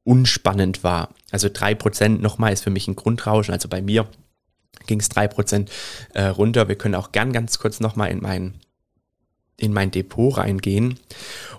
[0.03, 1.09] unspannend war.
[1.35, 3.53] Also drei Prozent nochmal ist für mich ein Grundrauschen.
[3.53, 4.07] Also bei mir
[4.87, 5.69] ging es drei Prozent
[6.13, 6.69] äh, runter.
[6.69, 8.53] Wir können auch gern ganz kurz nochmal in mein,
[9.57, 10.97] in mein Depot reingehen.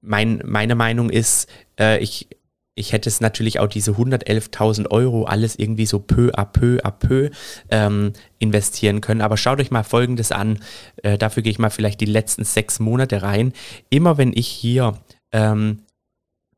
[0.00, 1.48] mein, meine Meinung ist,
[1.78, 2.28] äh, ich
[2.74, 6.90] ich hätte es natürlich auch diese 111.000 Euro alles irgendwie so peu à peu à
[6.90, 7.30] peu
[7.70, 9.20] ähm, investieren können.
[9.20, 10.58] Aber schaut euch mal Folgendes an.
[11.02, 13.52] Äh, dafür gehe ich mal vielleicht die letzten sechs Monate rein.
[13.90, 14.98] Immer wenn ich hier
[15.32, 15.82] ähm,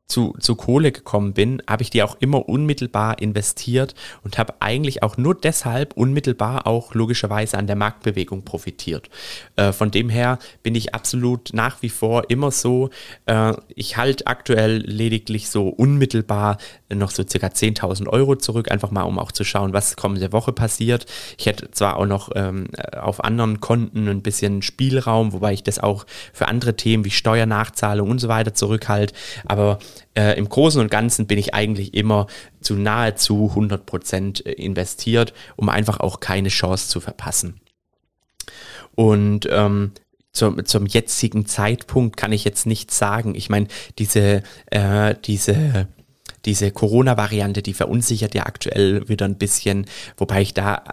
[0.07, 5.01] zu, zu Kohle gekommen bin, habe ich die auch immer unmittelbar investiert und habe eigentlich
[5.01, 9.09] auch nur deshalb unmittelbar auch logischerweise an der Marktbewegung profitiert.
[9.55, 12.91] Äh, von dem her bin ich absolut nach wie vor immer so,
[13.25, 16.57] äh, ich halte aktuell lediglich so unmittelbar
[16.93, 20.53] noch so circa 10.000 Euro zurück, einfach mal um auch zu schauen, was kommende Woche
[20.53, 21.07] passiert.
[21.37, 25.79] Ich hätte zwar auch noch ähm, auf anderen Konten ein bisschen Spielraum, wobei ich das
[25.79, 29.79] auch für andere Themen wie Steuernachzahlung und so weiter zurückhalte, aber
[30.15, 32.27] äh, im Großen und Ganzen bin ich eigentlich immer
[32.61, 37.61] zu nahezu 100 Prozent äh, investiert, um einfach auch keine Chance zu verpassen.
[38.95, 39.91] Und ähm,
[40.31, 43.35] zum, zum jetzigen Zeitpunkt kann ich jetzt nichts sagen.
[43.35, 43.67] Ich meine,
[43.97, 45.87] diese, äh, diese,
[46.45, 49.85] diese Corona-Variante, die verunsichert ja aktuell wieder ein bisschen,
[50.17, 50.83] wobei ich da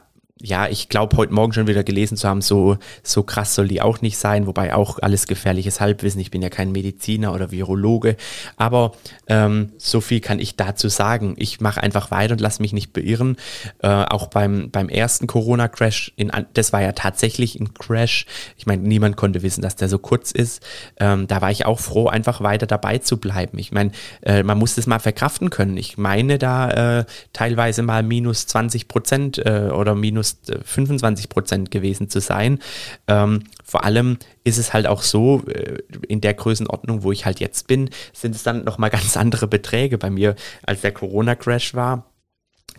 [0.40, 3.80] ja, ich glaube, heute Morgen schon wieder gelesen zu haben, so, so krass soll die
[3.80, 6.20] auch nicht sein, wobei auch alles gefährliches Halbwissen.
[6.20, 8.16] Ich bin ja kein Mediziner oder Virologe,
[8.56, 8.92] aber
[9.28, 11.34] ähm, so viel kann ich dazu sagen.
[11.36, 13.36] Ich mache einfach weiter und lasse mich nicht beirren.
[13.82, 16.14] Äh, auch beim, beim ersten Corona-Crash,
[16.54, 18.26] das war ja tatsächlich ein Crash.
[18.56, 20.62] Ich meine, niemand konnte wissen, dass der so kurz ist.
[20.98, 23.58] Ähm, da war ich auch froh, einfach weiter dabei zu bleiben.
[23.58, 25.76] Ich meine, äh, man muss das mal verkraften können.
[25.76, 32.08] Ich meine da äh, teilweise mal minus 20 Prozent äh, oder minus 25 Prozent gewesen
[32.08, 32.58] zu sein.
[33.06, 37.40] Ähm, vor allem ist es halt auch so, äh, in der Größenordnung, wo ich halt
[37.40, 42.06] jetzt bin, sind es dann nochmal ganz andere Beträge bei mir, als der Corona-Crash war.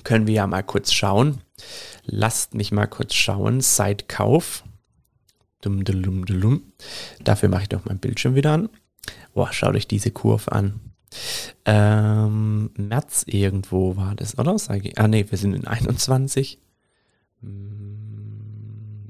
[0.04, 1.42] Können wir ja mal kurz schauen.
[2.06, 3.62] Lasst mich mal kurz schauen.
[3.62, 4.64] Seit Kauf.
[5.62, 6.64] Dum, dum, dum,
[7.24, 8.70] Dafür mache ich doch mein Bildschirm wieder an.
[9.34, 10.80] Boah, schaut euch diese Kurve an.
[11.66, 14.56] Ähm, März irgendwo war das, oder?
[14.96, 16.60] Ah nee, wir sind in 21.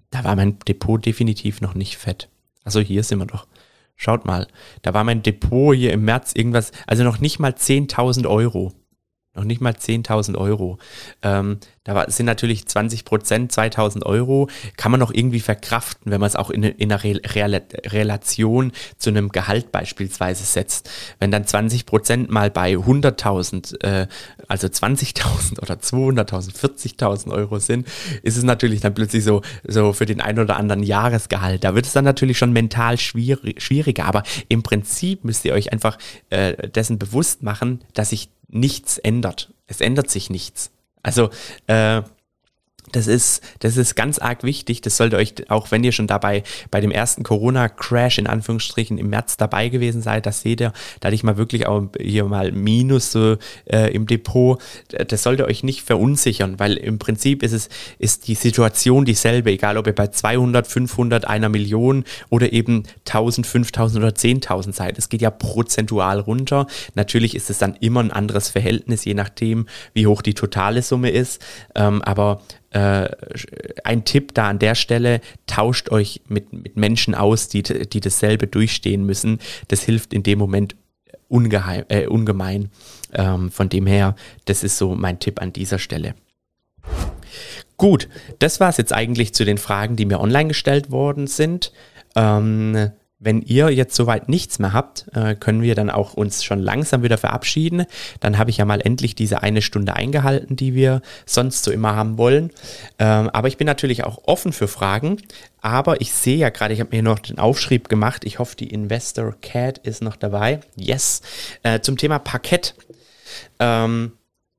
[0.10, 2.30] Da war mein Depot definitiv noch nicht fett.
[2.64, 3.48] Also hier sind wir doch.
[3.96, 4.48] Schaut mal,
[4.82, 8.74] da war mein Depot hier im März irgendwas, also noch nicht mal 10.000 Euro.
[9.36, 10.78] Noch nicht mal 10.000 Euro.
[11.24, 16.28] Ähm, da sind natürlich 20 Prozent, 2000 Euro, kann man noch irgendwie verkraften, wenn man
[16.28, 20.90] es auch in, in einer Re Re Relation zu einem Gehalt beispielsweise setzt.
[21.20, 24.08] Wenn dann 20 Prozent mal bei 100.000, äh,
[24.48, 27.88] also 20.000 oder 200.000, 40.000 Euro sind,
[28.22, 31.64] ist es natürlich dann plötzlich so, so für den einen oder anderen Jahresgehalt.
[31.64, 34.06] Da wird es dann natürlich schon mental schwierig, schwieriger.
[34.06, 35.98] Aber im Prinzip müsst ihr euch einfach
[36.30, 39.54] äh, dessen bewusst machen, dass sich nichts ändert.
[39.68, 40.72] Es ändert sich nichts.
[41.02, 41.30] Also
[41.68, 42.02] äh,
[42.94, 44.82] das ist, das ist ganz arg wichtig.
[44.82, 49.10] Das sollte euch, auch wenn ihr schon dabei bei dem ersten Corona-Crash in Anführungsstrichen im
[49.10, 52.52] März dabei gewesen seid, das seht ihr, da hatte ich mal wirklich auch hier mal
[52.52, 54.62] Minus äh, im Depot.
[54.90, 57.70] Das sollte euch nicht verunsichern, weil im Prinzip ist es,
[58.00, 63.48] ist die Situation dieselbe, egal ob ihr bei 200, 500, einer Million oder eben 1000,
[63.48, 64.98] 5000 oder 10.000 seid.
[64.98, 66.68] Es geht ja prozentual runter.
[66.96, 71.10] Natürlich ist es dann immer ein anderes Verhältnis, je nachdem, wie hoch die totale Summe
[71.10, 71.44] ist.
[71.76, 72.42] Ähm, aber
[72.74, 73.10] äh,
[73.84, 78.48] ein Tipp da an der Stelle, tauscht euch mit, mit Menschen aus, die, die dasselbe
[78.48, 79.40] durchstehen müssen.
[79.68, 80.76] Das hilft in dem Moment
[81.28, 82.70] ungeheim, äh, ungemein.
[83.14, 84.16] Ähm, von dem her,
[84.46, 86.16] das ist so mein Tipp an dieser Stelle.
[87.78, 88.08] Gut,
[88.40, 91.72] das war es jetzt eigentlich zu den Fragen, die mir online gestellt worden sind.
[92.16, 92.92] Ähm,
[93.24, 97.04] wenn ihr jetzt soweit nichts mehr habt, äh, können wir dann auch uns schon langsam
[97.04, 97.86] wieder verabschieden.
[98.20, 101.96] Dann habe ich ja mal endlich diese eine Stunde eingehalten, die wir sonst so immer
[101.96, 102.52] haben wollen.
[103.00, 105.18] Ähm, aber ich bin natürlich auch offen für Fragen.
[105.62, 108.26] Aber ich sehe ja gerade, ich habe mir noch den Aufschrieb gemacht.
[108.26, 110.60] Ich hoffe, die Investor Cat ist noch dabei.
[110.76, 111.22] Yes.
[111.64, 112.76] Äh, zum Thema Parkett.
[113.60, 114.14] Ähm,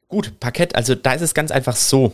[0.08, 2.12] gut, Parkett, also da ist es ganz einfach so.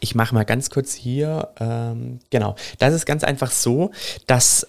[0.00, 3.90] Ich mache mal ganz kurz hier, ähm, genau, da ist es ganz einfach so,
[4.26, 4.66] dass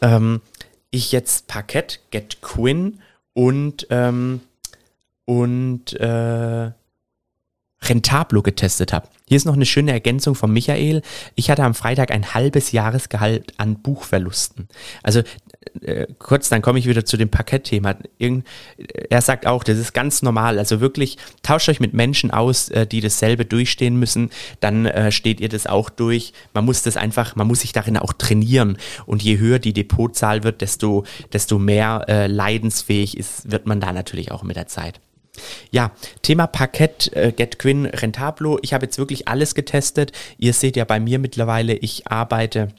[0.94, 3.00] ich jetzt Parkett, Get Quinn
[3.34, 4.41] und, ähm,
[5.26, 6.72] und äh,
[7.82, 9.10] Rentablo getestet habe.
[9.28, 11.02] Hier ist noch eine schöne Ergänzung von Michael.
[11.36, 14.70] Ich hatte am Freitag ein halbes Jahresgehalt an Buchverlusten.
[15.02, 15.24] Also
[15.82, 17.95] äh, kurz, dann komme ich wieder zu dem Parkettthema.
[19.09, 20.59] er sagt auch, das ist ganz normal.
[20.59, 25.39] Also wirklich, tauscht euch mit Menschen aus, äh, die dasselbe durchstehen müssen, dann äh, steht
[25.39, 26.34] ihr das auch durch.
[26.53, 28.78] Man muss das einfach, man muss sich darin auch trainieren.
[29.05, 33.91] Und je höher die Depotzahl wird, desto, desto mehr äh, leidensfähig ist, wird man da
[33.91, 34.99] natürlich auch mit der Zeit.
[35.72, 35.91] Ja,
[36.22, 38.59] Thema Parkett, äh, GetQuinn, Rentablo.
[38.61, 40.11] Ich habe jetzt wirklich alles getestet.
[40.38, 42.70] Ihr seht ja bei mir mittlerweile, ich arbeite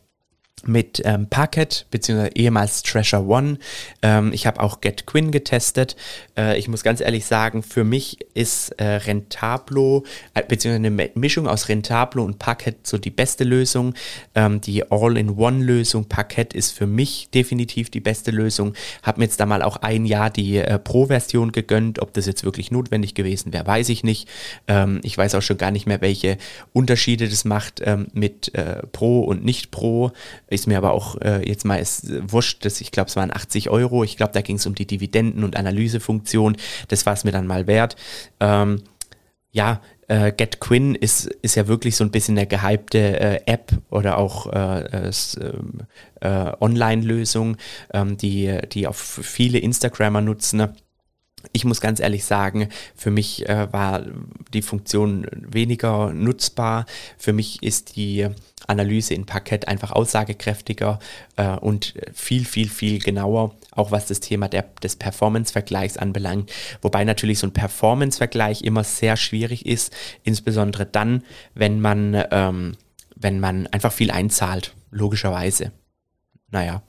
[0.66, 3.58] mit ähm, Parket beziehungsweise ehemals Treasure One.
[4.02, 5.96] Ähm, ich habe auch Get Quinn getestet.
[6.36, 10.04] Äh, ich muss ganz ehrlich sagen, für mich ist äh, Rentablo
[10.34, 13.94] äh, beziehungsweise eine Mischung aus Rentablo und Parket so die beste Lösung.
[14.34, 18.74] Ähm, die All-in-One-Lösung Parket ist für mich definitiv die beste Lösung.
[19.02, 22.00] Habe mir jetzt da mal auch ein Jahr die äh, Pro-Version gegönnt.
[22.00, 24.28] Ob das jetzt wirklich notwendig gewesen wäre, weiß ich nicht.
[24.68, 26.38] Ähm, ich weiß auch schon gar nicht mehr, welche
[26.72, 30.12] Unterschiede das macht ähm, mit äh, Pro und nicht Pro
[30.54, 33.30] ist mir aber auch äh, jetzt mal ist, äh, wurscht, dass ich glaube, es waren
[33.30, 34.04] 80 Euro.
[34.04, 36.56] Ich glaube, da ging es um die Dividenden- und Analysefunktion.
[36.88, 37.96] Das war es mir dann mal wert.
[38.40, 38.82] Ähm,
[39.52, 43.72] ja, äh, Get Quinn ist, ist ja wirklich so ein bisschen eine gehypte äh, App
[43.90, 45.80] oder auch äh, ähm,
[46.20, 47.56] äh Online-Lösung,
[47.92, 50.68] ähm, die, die auch viele Instagrammer nutzen.
[51.52, 54.02] Ich muss ganz ehrlich sagen, für mich äh, war
[54.52, 56.86] die Funktion weniger nutzbar.
[57.18, 58.28] Für mich ist die
[58.66, 60.98] Analyse in Parkett einfach aussagekräftiger
[61.36, 66.50] äh, und viel, viel, viel genauer, auch was das Thema der, des Performance-Vergleichs anbelangt.
[66.82, 71.24] Wobei natürlich so ein Performance-Vergleich immer sehr schwierig ist, insbesondere dann,
[71.54, 72.76] wenn man, ähm,
[73.16, 75.72] wenn man einfach viel einzahlt, logischerweise.
[76.50, 76.82] Naja,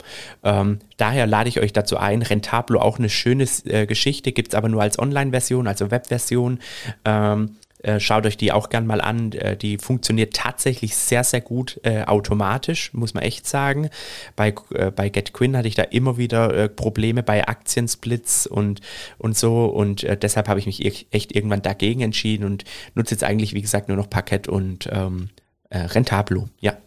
[0.43, 2.21] ähm, daher lade ich euch dazu ein.
[2.21, 6.59] Rentablo auch eine schöne äh, Geschichte, gibt es aber nur als Online-Version, also Web-Version.
[7.03, 9.31] Ähm, äh, schaut euch die auch gern mal an.
[9.33, 13.89] Äh, die funktioniert tatsächlich sehr, sehr gut äh, automatisch, muss man echt sagen.
[14.35, 14.55] Bei,
[14.95, 18.81] bei GetQuinn hatte ich da immer wieder Probleme bei Aktiensplits und,
[19.19, 19.65] und so.
[19.65, 22.63] Und deshalb habe ich mich echt irgendwann dagegen entschieden und
[22.95, 25.29] nutze jetzt eigentlich, wie gesagt, nur noch Parkett und ähm,
[25.71, 26.49] Rentablo.
[26.61, 26.77] Ja.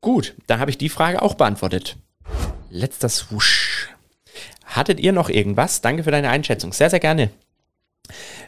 [0.00, 1.96] Gut, dann habe ich die Frage auch beantwortet.
[2.70, 3.88] Letzter Swoosh.
[4.64, 5.80] Hattet ihr noch irgendwas?
[5.80, 6.72] Danke für deine Einschätzung.
[6.72, 7.30] Sehr, sehr gerne.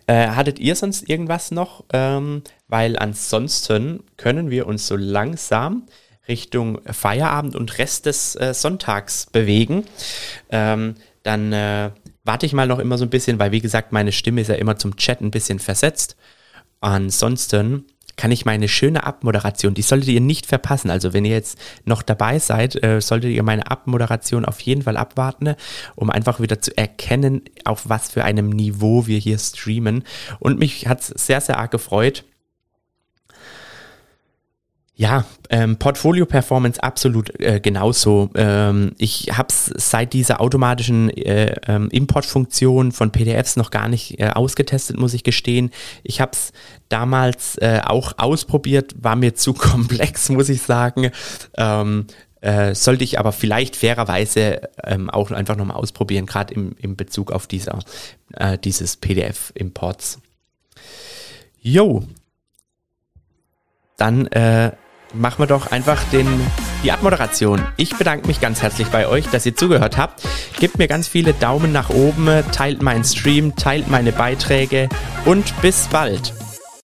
[0.07, 1.85] Äh, hattet ihr sonst irgendwas noch?
[1.93, 5.87] Ähm, weil ansonsten können wir uns so langsam
[6.29, 9.85] Richtung Feierabend und Rest des äh, Sonntags bewegen.
[10.51, 11.91] Ähm, dann äh,
[12.25, 14.55] warte ich mal noch immer so ein bisschen, weil wie gesagt, meine Stimme ist ja
[14.55, 16.17] immer zum Chat ein bisschen versetzt.
[16.81, 17.87] Ansonsten
[18.17, 20.91] kann ich meine schöne Abmoderation, die solltet ihr nicht verpassen.
[20.91, 24.97] Also wenn ihr jetzt noch dabei seid, äh, solltet ihr meine Abmoderation auf jeden Fall
[24.97, 25.55] abwarten,
[25.95, 30.05] um einfach wieder zu erkennen, auf was für einem Niveau wir hier streamen.
[30.39, 32.25] Und mich hat es sehr, sehr arg gefreut,
[34.95, 38.31] ja, ähm, Portfolio Performance absolut äh, genauso.
[38.35, 44.21] Ähm, ich habe es seit dieser automatischen äh, ähm, Importfunktion von PDFs noch gar nicht
[44.21, 45.71] äh, ausgetestet, muss ich gestehen.
[46.03, 46.53] Ich habe es
[46.91, 51.11] damals äh, auch ausprobiert, war mir zu komplex, muss ich sagen.
[51.57, 52.07] Ähm,
[52.43, 57.33] äh, sollte ich aber vielleicht fairerweise ähm, auch einfach nochmal ausprobieren, gerade im, im Bezug
[57.33, 57.79] auf dieser,
[58.35, 60.19] äh, dieses PDF-Imports.
[61.61, 62.05] Jo,
[63.97, 64.73] dann äh,
[65.15, 66.27] machen wir doch einfach den,
[66.83, 67.61] die Abmoderation.
[67.77, 70.23] Ich bedanke mich ganz herzlich bei euch, dass ihr zugehört habt.
[70.59, 74.89] Gebt mir ganz viele Daumen nach oben, teilt meinen Stream, teilt meine Beiträge
[75.25, 76.33] und bis bald.